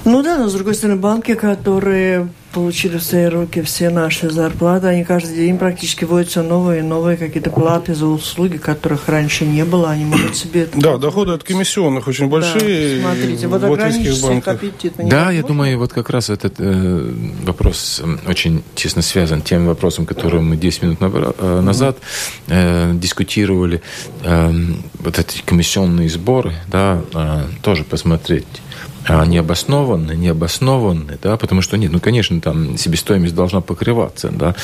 Ну 0.04 0.22
да, 0.22 0.38
но 0.38 0.48
с 0.48 0.52
другой 0.54 0.74
стороны, 0.74 1.00
банки, 1.00 1.34
которые 1.34 2.28
получили 2.56 2.96
в 2.96 3.02
свои 3.02 3.26
руки 3.26 3.60
все 3.60 3.90
наши 3.90 4.30
зарплаты, 4.30 4.86
они 4.86 5.04
каждый 5.04 5.36
день 5.36 5.58
практически 5.58 6.04
вводят 6.04 6.30
все 6.30 6.42
новые 6.42 6.80
и 6.80 6.82
новые 6.82 7.18
какие-то 7.18 7.50
платы 7.50 7.94
за 7.94 8.06
услуги, 8.06 8.56
которых 8.56 9.10
раньше 9.10 9.44
не 9.44 9.62
было, 9.62 9.90
они 9.90 10.06
могут 10.06 10.34
себе... 10.34 10.62
Это 10.62 10.80
да, 10.80 10.96
доходы 10.96 11.32
от 11.32 11.44
комиссионных 11.44 12.08
очень 12.08 12.28
большие. 12.28 13.02
Да, 13.02 13.10
смотрите, 13.10 13.46
вот 13.46 13.62
ограничить 13.62 14.46
аппетит. 14.46 14.94
Да, 14.96 15.30
я 15.30 15.42
думаю, 15.42 15.78
вот 15.78 15.92
как 15.92 16.08
раз 16.08 16.30
этот 16.30 16.54
э, 16.56 17.12
вопрос 17.44 18.02
очень 18.26 18.62
тесно 18.74 19.02
связан 19.02 19.42
тем 19.42 19.66
вопросом, 19.66 20.06
который 20.06 20.40
мы 20.40 20.56
10 20.56 20.82
минут 20.82 20.98
э, 21.02 21.60
назад 21.60 21.98
э, 22.46 22.92
дискутировали. 22.94 23.82
Э, 24.24 24.50
вот 25.00 25.18
эти 25.18 25.42
комиссионные 25.42 26.08
сборы, 26.08 26.54
да, 26.68 27.02
э, 27.12 27.44
тоже 27.60 27.84
посмотреть 27.84 28.46
необоснованно, 29.08 30.12
необоснованно, 30.12 31.18
да, 31.22 31.36
потому 31.36 31.62
что 31.62 31.76
нет, 31.76 31.92
ну, 31.92 32.00
конечно, 32.00 32.40
там 32.40 32.76
себестоимость 32.76 33.34
должна 33.34 33.60
покрываться, 33.60 34.30
да, 34.30 34.54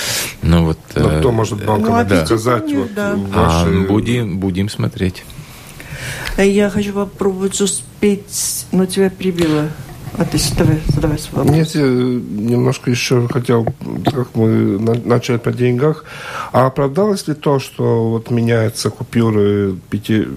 но 0.42 0.64
вот... 0.64 0.78
Но 0.94 1.10
э, 1.12 1.18
кто 1.20 1.32
может 1.32 1.64
банкам 1.64 1.98
ну, 1.98 2.04
да. 2.04 2.26
сказать? 2.26 2.72
Вот, 2.72 2.94
да. 2.94 3.14
ваши... 3.14 3.66
а, 3.68 3.86
будем, 3.88 4.38
будем 4.38 4.68
смотреть. 4.68 5.24
Я 6.38 6.70
хочу 6.70 6.92
попробовать 6.92 7.60
успеть, 7.60 8.66
но 8.72 8.86
тебя 8.86 9.10
прибило. 9.10 9.68
А 10.18 10.24
ты 10.24 10.38
давай, 10.58 10.80
задавай 10.88 11.18
свой 11.18 11.44
вопрос. 11.44 11.56
Нет, 11.56 11.74
я 11.74 11.82
немножко 11.82 12.90
еще 12.90 13.26
хотел, 13.28 13.66
как 14.04 14.34
мы 14.34 14.78
начали 14.78 15.38
по 15.38 15.52
деньгах. 15.52 16.04
А 16.52 16.66
оправдалось 16.66 17.26
ли 17.28 17.34
то, 17.34 17.58
что 17.58 18.10
вот 18.10 18.30
меняются 18.30 18.90
купюры 18.90 19.74
5, 19.90 20.06
5 20.06 20.28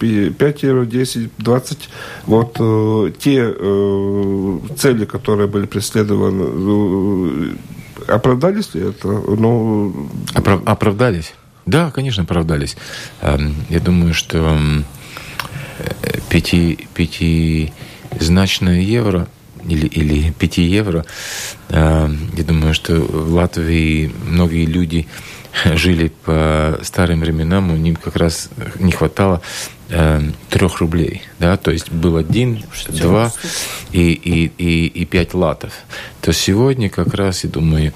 э, 0.00 0.66
евро, 0.66 0.86
10, 0.86 1.30
20, 1.36 1.90
вот 2.26 2.56
э, 2.58 3.12
те 3.18 3.54
э, 3.54 4.58
цели, 4.78 5.04
которые 5.04 5.46
были 5.46 5.66
преследованы, 5.66 7.54
оправдались 8.06 8.74
ли 8.74 8.88
это? 8.88 9.08
Ну... 9.08 10.08
Оправ, 10.34 10.62
оправдались? 10.64 11.34
Да, 11.66 11.90
конечно, 11.90 12.22
оправдались. 12.22 12.78
Эм, 13.20 13.54
я 13.68 13.80
думаю, 13.80 14.14
что 14.14 14.58
5, 16.30 16.54
э, 16.54 16.76
5 16.94 17.72
значное 18.20 18.80
евро 18.80 19.28
или, 19.66 19.86
или 19.86 20.30
5 20.30 20.58
евро. 20.58 21.04
А, 21.70 22.10
я 22.36 22.44
думаю, 22.44 22.74
что 22.74 22.94
в 22.94 23.32
Латвии 23.32 24.12
многие 24.26 24.66
люди 24.66 25.06
жили 25.64 26.12
по 26.24 26.78
старым 26.82 27.20
временам, 27.20 27.70
у 27.70 27.76
них 27.76 28.00
как 28.00 28.16
раз 28.16 28.50
не 28.78 28.92
хватало 28.92 29.42
э, 29.90 30.22
трех 30.50 30.78
рублей, 30.78 31.22
да, 31.38 31.56
то 31.56 31.70
есть 31.70 31.90
был 31.90 32.16
один, 32.16 32.62
два 32.88 33.32
и, 33.92 34.12
и, 34.12 34.52
и, 34.58 34.86
и 34.86 35.04
пять 35.04 35.34
латов. 35.34 35.72
То 36.20 36.32
сегодня 36.32 36.90
как 36.90 37.14
раз, 37.14 37.44
я 37.44 37.50
думаю, 37.50 37.92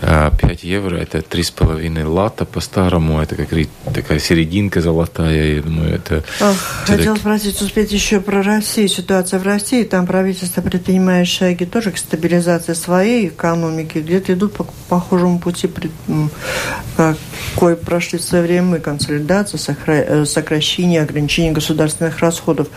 5 0.00 0.02
а, 0.02 0.32
евро 0.62 0.96
это 0.96 1.18
3,5 1.18 2.04
лата 2.04 2.44
по-старому, 2.44 3.20
это 3.20 3.34
как 3.34 3.48
такая 3.94 4.18
серединка 4.18 4.80
золотая, 4.80 5.54
я 5.54 5.62
думаю, 5.62 5.94
это... 5.94 6.22
Ох, 6.40 6.56
хотел 6.84 7.16
спросить, 7.16 7.60
успеть 7.62 7.92
еще 7.92 8.20
про 8.20 8.42
Россию, 8.42 8.88
ситуация 8.88 9.40
в 9.40 9.44
России, 9.44 9.84
там 9.84 10.06
правительство 10.06 10.60
предпринимает 10.60 11.28
шаги 11.28 11.64
тоже 11.64 11.92
к 11.92 11.98
стабилизации 11.98 12.74
своей 12.74 13.28
экономики, 13.28 13.98
где-то 13.98 14.34
идут 14.34 14.52
по 14.52 14.66
похожему 14.88 15.38
пути, 15.38 15.70
какой 16.96 17.76
прошли 17.76 18.18
в 18.18 18.22
свое 18.22 18.44
время. 18.44 18.66
Мы, 18.66 18.78
консолидация, 18.80 19.76
э, 19.86 20.24
сокращение, 20.24 21.02
ограничение 21.02 21.52
государственных 21.52 22.18
расходов. 22.18 22.68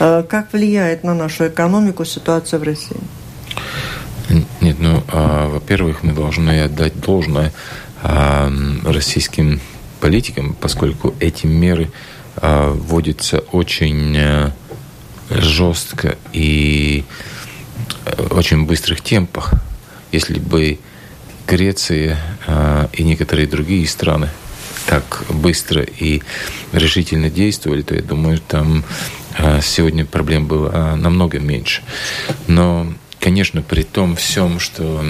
Э, 0.00 0.24
как 0.28 0.52
влияет 0.52 1.04
на 1.04 1.14
нашу 1.14 1.48
экономику 1.48 2.04
ситуация 2.04 2.58
в 2.58 2.62
России? 2.62 2.96
Нет, 4.74 4.80
ну, 4.80 5.02
а, 5.08 5.48
во-первых, 5.48 6.02
мы 6.02 6.12
должны 6.12 6.62
отдать 6.62 6.98
должное 7.00 7.52
а, 8.02 8.50
российским 8.84 9.60
политикам, 10.00 10.56
поскольку 10.60 11.14
эти 11.20 11.46
меры 11.46 11.90
а, 12.36 12.72
вводятся 12.72 13.38
очень 13.52 14.16
а, 14.18 14.52
жестко 15.30 16.16
и 16.32 17.04
а, 18.04 18.34
очень 18.34 18.66
быстрых 18.66 19.00
темпах. 19.00 19.52
Если 20.10 20.40
бы 20.40 20.78
Греция 21.46 22.18
а, 22.46 22.88
и 22.92 23.04
некоторые 23.04 23.46
другие 23.46 23.86
страны 23.86 24.30
так 24.86 25.24
быстро 25.30 25.82
и 25.82 26.20
решительно 26.72 27.30
действовали, 27.30 27.82
то 27.82 27.94
я 27.94 28.02
думаю, 28.02 28.38
там 28.38 28.84
а, 29.38 29.60
сегодня 29.60 30.04
проблем 30.04 30.46
было 30.46 30.96
намного 30.96 31.38
меньше. 31.38 31.82
Но 32.48 32.92
конечно, 33.24 33.62
при 33.62 33.84
том 33.84 34.16
всем, 34.16 34.60
что 34.60 35.02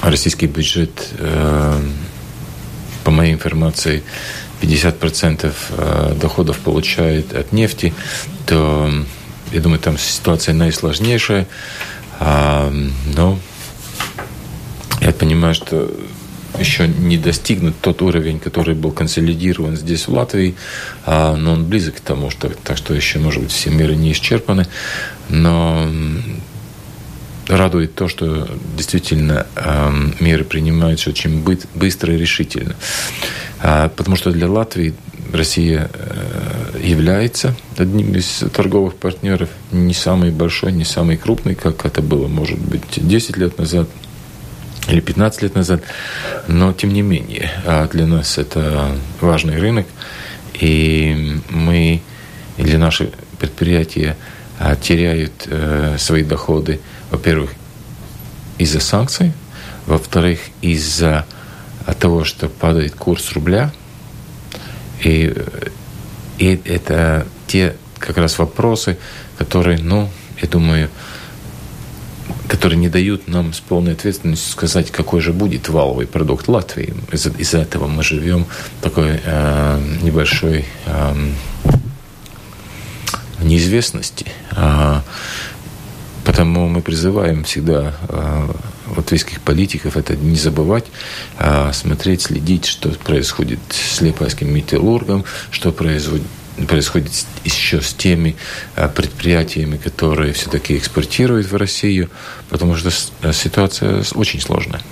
российский 0.00 0.46
бюджет, 0.46 1.10
э, 1.18 1.80
по 3.04 3.10
моей 3.10 3.34
информации, 3.34 4.02
50% 4.62 5.54
э, 5.68 6.16
доходов 6.18 6.58
получает 6.60 7.34
от 7.34 7.52
нефти, 7.52 7.92
то, 8.46 8.90
я 9.52 9.60
думаю, 9.60 9.78
там 9.78 9.98
ситуация 9.98 10.54
наисложнейшая. 10.54 11.46
А, 12.18 12.72
но 13.14 13.38
я 15.02 15.12
понимаю, 15.12 15.54
что 15.54 15.94
еще 16.58 16.88
не 16.88 17.18
достигнут 17.18 17.78
тот 17.82 18.00
уровень, 18.00 18.40
который 18.40 18.74
был 18.74 18.90
консолидирован 18.90 19.76
здесь, 19.76 20.08
в 20.08 20.14
Латвии, 20.14 20.54
а, 21.04 21.36
но 21.36 21.52
он 21.52 21.66
близок 21.66 21.96
к 21.96 22.00
тому, 22.00 22.30
что, 22.30 22.48
так 22.48 22.78
что 22.78 22.94
еще, 22.94 23.18
может 23.18 23.42
быть, 23.42 23.52
все 23.52 23.68
меры 23.68 23.94
не 23.96 24.12
исчерпаны. 24.12 24.66
Но 25.28 25.90
радует 27.48 27.94
то, 27.94 28.08
что 28.08 28.48
действительно 28.76 29.46
э, 29.54 29.90
меры 30.20 30.44
принимаются 30.44 31.10
очень 31.10 31.44
быстро 31.74 32.14
и 32.14 32.18
решительно. 32.18 32.74
А, 33.60 33.88
потому 33.88 34.16
что 34.16 34.32
для 34.32 34.48
Латвии 34.48 34.94
Россия 35.32 35.90
э, 35.92 36.80
является 36.82 37.54
одним 37.76 38.14
из 38.14 38.44
торговых 38.52 38.94
партнеров, 38.94 39.48
не 39.70 39.94
самый 39.94 40.30
большой, 40.30 40.72
не 40.72 40.84
самый 40.84 41.16
крупный, 41.16 41.54
как 41.54 41.84
это 41.86 42.02
было, 42.02 42.26
может 42.26 42.58
быть, 42.58 42.82
10 42.96 43.36
лет 43.36 43.58
назад 43.58 43.88
или 44.88 45.00
15 45.00 45.42
лет 45.42 45.54
назад. 45.54 45.82
Но, 46.48 46.72
тем 46.72 46.92
не 46.92 47.02
менее, 47.02 47.50
а, 47.64 47.88
для 47.88 48.06
нас 48.06 48.38
это 48.38 48.96
важный 49.20 49.58
рынок, 49.58 49.86
и 50.54 51.38
мы, 51.50 52.02
или 52.56 52.76
наши 52.76 53.12
предприятия 53.38 54.16
а, 54.58 54.74
теряют 54.74 55.46
э, 55.46 55.96
свои 55.98 56.24
доходы– 56.24 56.80
во-первых, 57.10 57.50
из-за 58.58 58.80
санкций, 58.80 59.32
во-вторых, 59.86 60.40
из-за 60.62 61.26
того, 62.00 62.24
что 62.24 62.48
падает 62.48 62.94
курс 62.94 63.32
рубля. 63.32 63.72
И, 65.04 65.34
и 66.38 66.60
это 66.64 67.26
те 67.46 67.76
как 67.98 68.16
раз 68.18 68.38
вопросы, 68.38 68.98
которые, 69.38 69.78
ну, 69.78 70.10
я 70.40 70.48
думаю, 70.48 70.90
которые 72.48 72.78
не 72.78 72.88
дают 72.88 73.28
нам 73.28 73.52
с 73.52 73.60
полной 73.60 73.92
ответственностью 73.92 74.50
сказать, 74.50 74.90
какой 74.90 75.20
же 75.20 75.32
будет 75.32 75.68
валовый 75.68 76.06
продукт 76.06 76.48
Латвии. 76.48 76.94
Из-за 77.12 77.30
из 77.30 77.54
этого 77.54 77.86
мы 77.86 78.02
живем 78.02 78.46
такой 78.82 79.20
э, 79.22 79.98
небольшой 80.02 80.64
э, 80.86 81.30
неизвестности. 83.40 84.26
Э, 84.52 85.00
Поэтому 86.36 86.68
мы 86.68 86.82
призываем 86.82 87.44
всегда 87.44 87.94
э, 88.10 88.48
латвийских 88.94 89.40
политиков 89.40 89.96
это 89.96 90.14
не 90.16 90.36
забывать, 90.36 90.84
а 91.38 91.72
смотреть, 91.72 92.20
следить, 92.20 92.66
что 92.66 92.90
происходит 92.90 93.58
с 93.70 94.02
липайским 94.02 94.52
металлургом, 94.52 95.24
что 95.50 95.72
происходит 95.72 96.26
происходит 96.68 97.10
еще 97.44 97.80
с 97.80 97.94
теми 97.94 98.36
а, 98.76 98.88
предприятиями, 98.88 99.76
которые 99.76 100.32
все-таки 100.34 100.76
экспортируют 100.76 101.50
в 101.50 101.56
Россию, 101.56 102.10
потому 102.48 102.76
что 102.76 102.90
ситуация 103.32 104.02
очень 104.14 104.40
сложная. 104.40 104.82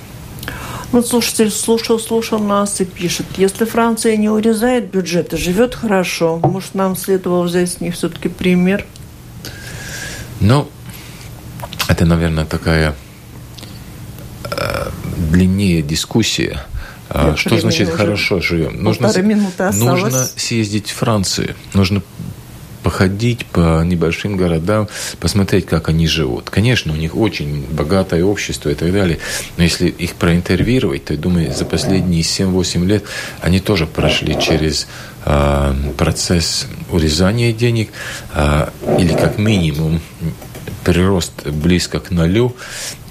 Вот 0.93 1.07
слушатель 1.07 1.51
слушал, 1.51 1.99
слушал 1.99 2.39
нас 2.39 2.81
и 2.81 2.87
пишет, 2.87 3.27
если 3.37 3.67
Франция 3.67 4.17
не 4.17 4.31
урезает 4.31 4.91
бюджет 4.91 5.35
и 5.35 5.37
живет 5.37 5.75
хорошо, 5.75 6.39
может, 6.43 6.75
нам 6.75 6.97
следовало 6.97 7.45
взять 7.45 7.71
с 7.71 7.81
них 7.81 7.95
все-таки 7.95 8.29
пример? 8.29 8.85
Ну, 10.41 10.69
это, 11.89 12.05
наверное, 12.07 12.45
такая 12.45 12.95
э, 14.45 14.91
длиннее 15.31 15.83
дискуссия. 15.83 16.65
Э, 17.11 17.35
что 17.37 17.59
значит 17.59 17.91
хорошо 17.91 18.41
живем? 18.41 18.83
Нужно, 18.83 19.13
нужно 19.73 20.25
съездить 20.37 20.91
в 20.91 20.95
Францию, 20.95 21.55
нужно 21.75 22.03
походить 22.85 23.47
по 23.47 23.83
небольшим 23.83 24.37
городам, 24.37 24.89
посмотреть, 25.19 25.67
как 25.67 25.89
они 25.89 26.07
живут. 26.07 26.51
Конечно, 26.51 26.93
у 26.93 26.97
них 26.97 27.17
очень 27.17 27.67
богатое 27.71 28.23
общество 28.23 28.69
и 28.69 28.75
так 28.75 28.93
далее, 28.93 29.19
но 29.57 29.65
если 29.65 29.89
их 29.89 30.15
проинтервьюировать, 30.15 31.07
то, 31.07 31.15
я 31.15 31.19
думаю, 31.19 31.53
за 31.53 31.65
последние 31.65 32.23
7-8 32.23 32.85
лет 32.85 33.05
они 33.41 33.61
тоже 33.61 33.87
прошли 33.87 34.39
через 34.39 34.87
э, 35.25 35.75
процесс 35.97 36.67
урезания 36.91 37.53
денег 37.53 37.89
э, 38.35 38.69
или 38.99 39.15
как 39.15 39.39
минимум 39.39 40.01
прирост 40.85 41.47
близко 41.47 42.01
к 42.01 42.11
нулю. 42.11 42.55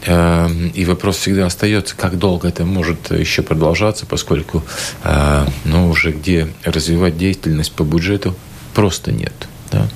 Эм, 0.05 0.69
и 0.69 0.85
вопрос 0.85 1.17
всегда 1.17 1.45
остается, 1.45 1.95
как 1.95 2.17
долго 2.17 2.47
это 2.47 2.65
может 2.65 3.11
еще 3.11 3.41
продолжаться, 3.41 4.05
поскольку 4.05 4.63
ну, 5.65 5.89
уже 5.89 6.11
где 6.11 6.47
развивать 6.63 7.17
деятельность 7.17 7.71
по 7.71 7.83
бюджету 7.83 8.35
просто 8.73 9.11
нет. 9.11 9.33
Да? 9.71 9.87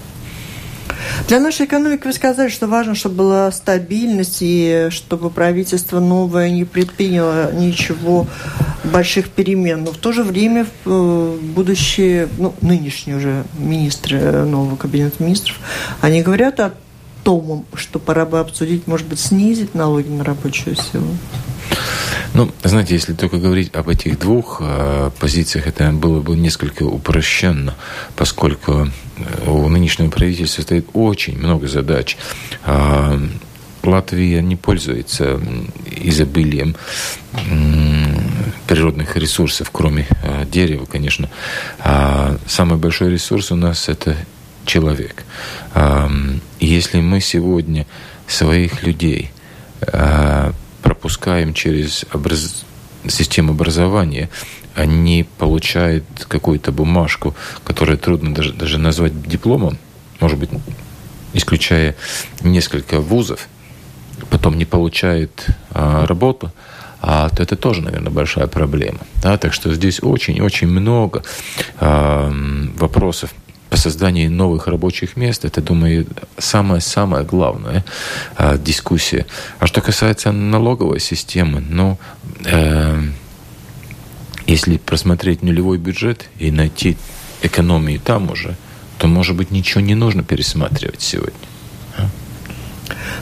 Для 1.27 1.39
нашей 1.39 1.65
экономики 1.65 2.05
вы 2.05 2.13
сказали, 2.13 2.49
что 2.49 2.67
важно, 2.67 2.95
чтобы 2.95 3.15
была 3.15 3.51
стабильность 3.51 4.37
и 4.41 4.87
чтобы 4.91 5.29
правительство 5.29 5.99
новое 5.99 6.49
не 6.49 6.63
предприняло 6.63 7.51
ничего 7.53 8.27
больших 8.83 9.29
перемен. 9.29 9.83
Но 9.83 9.91
в 9.91 9.97
то 9.97 10.11
же 10.11 10.23
время 10.23 10.65
э, 10.85 11.37
будущие, 11.41 12.29
ну, 12.37 12.53
нынешние 12.61 13.17
уже 13.17 13.43
министры 13.57 14.45
нового 14.45 14.75
кабинета 14.75 15.21
министров, 15.21 15.57
они 16.01 16.21
говорят 16.21 16.59
о 16.59 16.73
том, 17.27 17.65
что 17.73 17.99
пора 17.99 18.25
бы 18.25 18.39
обсудить, 18.39 18.87
может 18.87 19.05
быть, 19.05 19.19
снизить 19.19 19.75
налоги 19.75 20.07
на 20.07 20.23
рабочую 20.23 20.77
силу? 20.77 21.09
Ну, 22.33 22.49
знаете, 22.63 22.93
если 22.93 23.13
только 23.13 23.37
говорить 23.37 23.75
об 23.75 23.89
этих 23.89 24.17
двух 24.17 24.61
э, 24.61 25.11
позициях, 25.19 25.67
это 25.67 25.91
было 25.91 26.21
бы 26.21 26.37
несколько 26.37 26.83
упрощенно, 26.83 27.75
поскольку 28.15 28.87
э, 29.17 29.49
у 29.49 29.67
нынешнего 29.67 30.09
правительства 30.09 30.61
стоит 30.61 30.87
очень 30.93 31.37
много 31.37 31.67
задач. 31.67 32.15
Э, 32.65 33.19
Латвия 33.83 34.41
не 34.41 34.55
пользуется 34.55 35.37
изобилием 35.97 36.77
природных 38.67 39.17
ресурсов, 39.17 39.69
кроме 39.73 40.07
э, 40.23 40.45
дерева, 40.49 40.85
конечно. 40.85 41.29
А 41.79 42.37
самый 42.47 42.77
большой 42.77 43.11
ресурс 43.11 43.51
у 43.51 43.55
нас 43.55 43.89
это 43.89 44.15
человек. 44.67 45.23
Если 46.77 47.01
мы 47.01 47.21
сегодня 47.21 47.87
своих 48.27 48.83
людей 48.83 49.31
а, 49.81 50.53
пропускаем 50.83 51.55
через 51.55 52.05
образ... 52.13 52.65
систему 53.09 53.53
образования, 53.53 54.29
они 54.75 55.25
получают 55.39 56.03
какую-то 56.27 56.71
бумажку, 56.71 57.35
которую 57.63 57.97
трудно 57.97 58.35
даже, 58.35 58.53
даже 58.53 58.77
назвать 58.77 59.27
дипломом, 59.27 59.79
может 60.19 60.37
быть, 60.37 60.51
исключая 61.33 61.95
несколько 62.41 62.99
вузов, 62.99 63.47
потом 64.29 64.55
не 64.55 64.65
получают 64.65 65.47
а, 65.71 66.05
работу, 66.05 66.51
а, 67.01 67.29
то 67.29 67.41
это 67.41 67.55
тоже, 67.55 67.81
наверное, 67.81 68.11
большая 68.11 68.45
проблема. 68.45 68.99
Да? 69.23 69.39
Так 69.39 69.51
что 69.51 69.73
здесь 69.73 69.99
очень-очень 70.03 70.67
много 70.67 71.23
а, 71.79 72.31
вопросов 72.75 73.33
по 73.69 73.77
созданию 73.77 74.31
новых 74.31 74.67
рабочих 74.67 75.17
мест, 75.17 75.45
это, 75.45 75.61
думаю, 75.61 76.07
самая-самая 76.37 77.23
главная 77.23 77.83
э, 78.37 78.57
дискуссия. 78.57 79.25
А 79.59 79.67
что 79.67 79.81
касается 79.81 80.31
налоговой 80.31 80.99
системы, 80.99 81.61
ну, 81.61 81.97
э, 82.45 83.01
если 84.45 84.77
просмотреть 84.77 85.43
нулевой 85.43 85.77
бюджет 85.77 86.29
и 86.39 86.51
найти 86.51 86.97
экономии 87.41 87.97
там 87.97 88.31
уже, 88.31 88.55
то, 88.97 89.07
может 89.07 89.35
быть, 89.35 89.51
ничего 89.51 89.81
не 89.81 89.95
нужно 89.95 90.23
пересматривать 90.23 91.01
сегодня. 91.01 91.33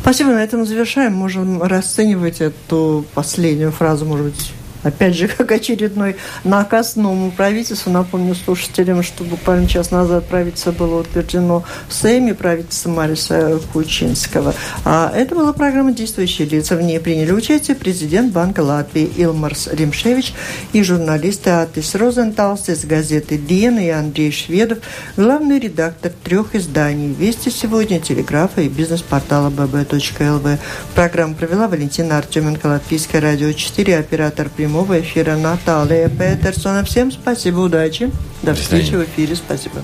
Спасибо, 0.02 0.30
на 0.30 0.44
этом 0.44 0.66
завершаем. 0.66 1.14
Можем 1.14 1.64
расценивать 1.64 2.40
эту 2.40 3.06
последнюю 3.16 3.72
фразу, 3.72 4.06
может 4.06 4.28
быть, 4.28 4.54
опять 4.86 5.16
же, 5.16 5.28
как 5.38 5.52
очередной 5.52 6.16
наказ 6.44 6.96
новому 6.96 7.32
правительству. 7.32 7.92
Напомню 7.92 8.36
слушателям, 8.36 9.04
что 9.04 9.24
буквально 9.24 9.68
час 9.68 9.92
назад 9.92 10.28
правительство 10.28 10.72
было 10.72 11.02
утверждено 11.02 11.64
в 11.90 11.94
Сейме, 11.94 12.34
правительство 12.34 12.90
Мариса 12.90 13.60
Кучинского. 13.74 14.54
А 14.84 15.12
это 15.14 15.36
была 15.36 15.54
программа 15.54 15.92
«Действующие 15.92 16.48
лица». 16.48 16.76
В 16.76 16.82
ней 16.82 17.00
приняли 17.00 17.32
участие 17.32 17.76
президент 17.76 18.32
Банка 18.32 18.62
Латвии 18.62 19.12
Илмарс 19.18 19.68
Римшевич 19.68 20.34
и 20.74 20.84
журналисты 20.84 21.50
Атис 21.50 21.96
Розенталс 21.96 22.70
из 22.70 22.86
газеты 22.86 23.38
«Диена» 23.38 23.80
и 23.80 23.90
Андрей 23.90 24.32
Шведов, 24.32 24.80
главный 25.18 25.60
редактор 25.60 26.12
трех 26.24 26.56
изданий 26.56 27.14
«Вести 27.14 27.50
сегодня», 27.50 28.00
«Телеграфа» 28.00 28.62
и 28.62 28.70
бизнес-портала 28.70 29.50
bb.lv. 29.50 30.60
Программу 30.94 31.36
провела 31.36 31.68
Валентина 31.68 32.18
Артеменко, 32.18 32.68
Латвийское 32.68 33.22
радио 33.22 33.52
4, 33.52 33.98
оператор 33.98 34.50
прямого 34.50 34.75
прямого 34.76 35.00
эфира 35.00 35.38
Наталья 35.38 36.10
Петерсона. 36.10 36.84
Всем 36.84 37.10
спасибо, 37.10 37.60
удачи. 37.60 38.12
До 38.42 38.54
встречи 38.54 38.94
в 38.96 39.06
эфире. 39.06 39.34
Спасибо. 39.38 39.82